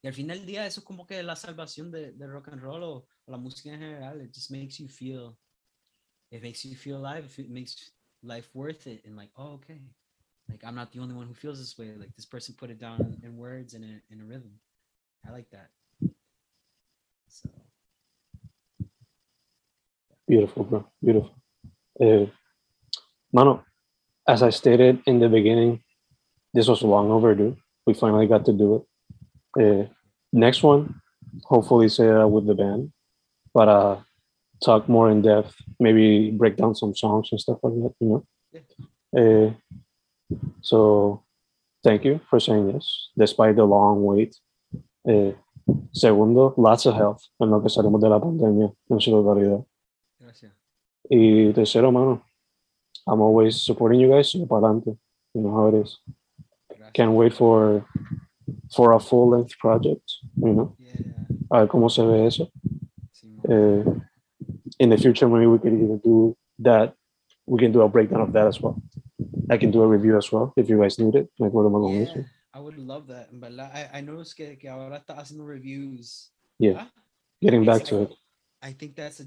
[0.02, 2.62] Y al final del día, eso es como que la salvación de, de rock and
[2.62, 4.20] roll o, o la música en general.
[4.20, 5.36] It just makes you feel,
[6.30, 7.34] it makes you feel alive.
[7.36, 7.90] It makes
[8.22, 9.04] life worth it.
[9.04, 9.80] And like, oh, okay.
[10.48, 11.92] Like, I'm not the only one who feels this way.
[11.98, 14.52] Like, this person put it down in, words and in, in a rhythm.
[15.26, 15.70] I like that.
[17.28, 17.50] So,
[20.26, 20.86] Beautiful, bro.
[21.02, 21.34] Beautiful.
[22.00, 22.26] Eh,
[23.32, 23.64] mano,
[24.28, 25.80] as I stated in the beginning,
[26.52, 27.56] this was long overdue.
[27.86, 29.62] We finally got to do it.
[29.62, 29.86] Eh,
[30.32, 31.00] next one,
[31.44, 32.92] hopefully, say uh, with the band,
[33.54, 33.96] but uh,
[34.62, 35.54] talk more in depth.
[35.80, 37.94] Maybe break down some songs and stuff like that.
[38.00, 38.24] You know.
[39.16, 39.50] Eh,
[40.60, 41.24] so,
[41.82, 44.36] thank you for saying yes, despite the long wait.
[45.08, 45.32] Eh,
[45.92, 49.64] segundo, lots of health en lo que salimos de la pandemia en su totalidad.
[50.20, 50.52] gracias.
[51.08, 52.22] Y tercero, mano,
[53.08, 54.34] I'm always supporting you guys.
[54.34, 55.98] You know how it is.
[56.94, 57.84] Can't wait for
[58.74, 60.04] for a full length project.
[60.36, 60.94] You know, Yeah.
[61.50, 62.50] a ver cómo se ve eso.
[63.48, 64.00] Uh,
[64.78, 66.94] in the future, maybe we could either do that.
[67.46, 68.82] We can do a breakdown of that as well.
[69.50, 71.28] I can do a review as well if you guys need it.
[71.38, 73.30] Like, what am I going Yeah, I would love that.
[73.32, 76.30] Verdad, I, I noticed que, que ahora está haciendo reviews.
[76.58, 76.74] Yeah.
[76.84, 76.90] Ah,
[77.40, 78.10] Getting back to it.
[78.62, 79.26] I think that's a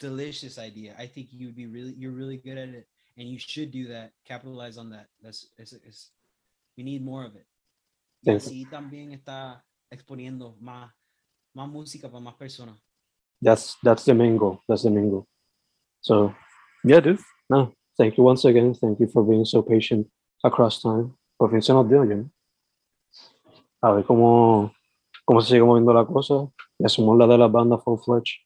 [0.00, 0.94] delicious idea.
[0.98, 3.88] I think you would be really, you're really good at it, and you should do
[3.88, 4.12] that.
[4.24, 5.06] Capitalize on that.
[5.22, 6.10] That's, it's, it's,
[6.76, 7.46] we need more of it.
[8.22, 10.92] Y así también está exponiendo más,
[11.54, 12.76] más música para más personas.
[13.42, 14.60] That's that's the main goal.
[14.68, 15.26] That's the main goal.
[16.02, 16.34] So,
[16.84, 17.18] yeah, dude.
[17.48, 18.74] No, thank you once again.
[18.74, 20.06] Thank you for being so patient
[20.44, 21.14] across time.
[21.38, 22.30] Por fin se nos dio, know.
[23.82, 24.74] A ver cómo,
[25.24, 26.50] cómo se sigue moviendo la cosa.
[26.78, 28.40] Y hacemos la de la banda Full Fledged.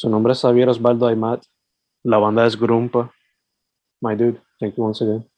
[0.00, 1.42] Su nombre es Xavier Osvaldo Aymat.
[2.04, 3.12] La banda es Grumpa.
[4.00, 5.29] My dude, thank you once again.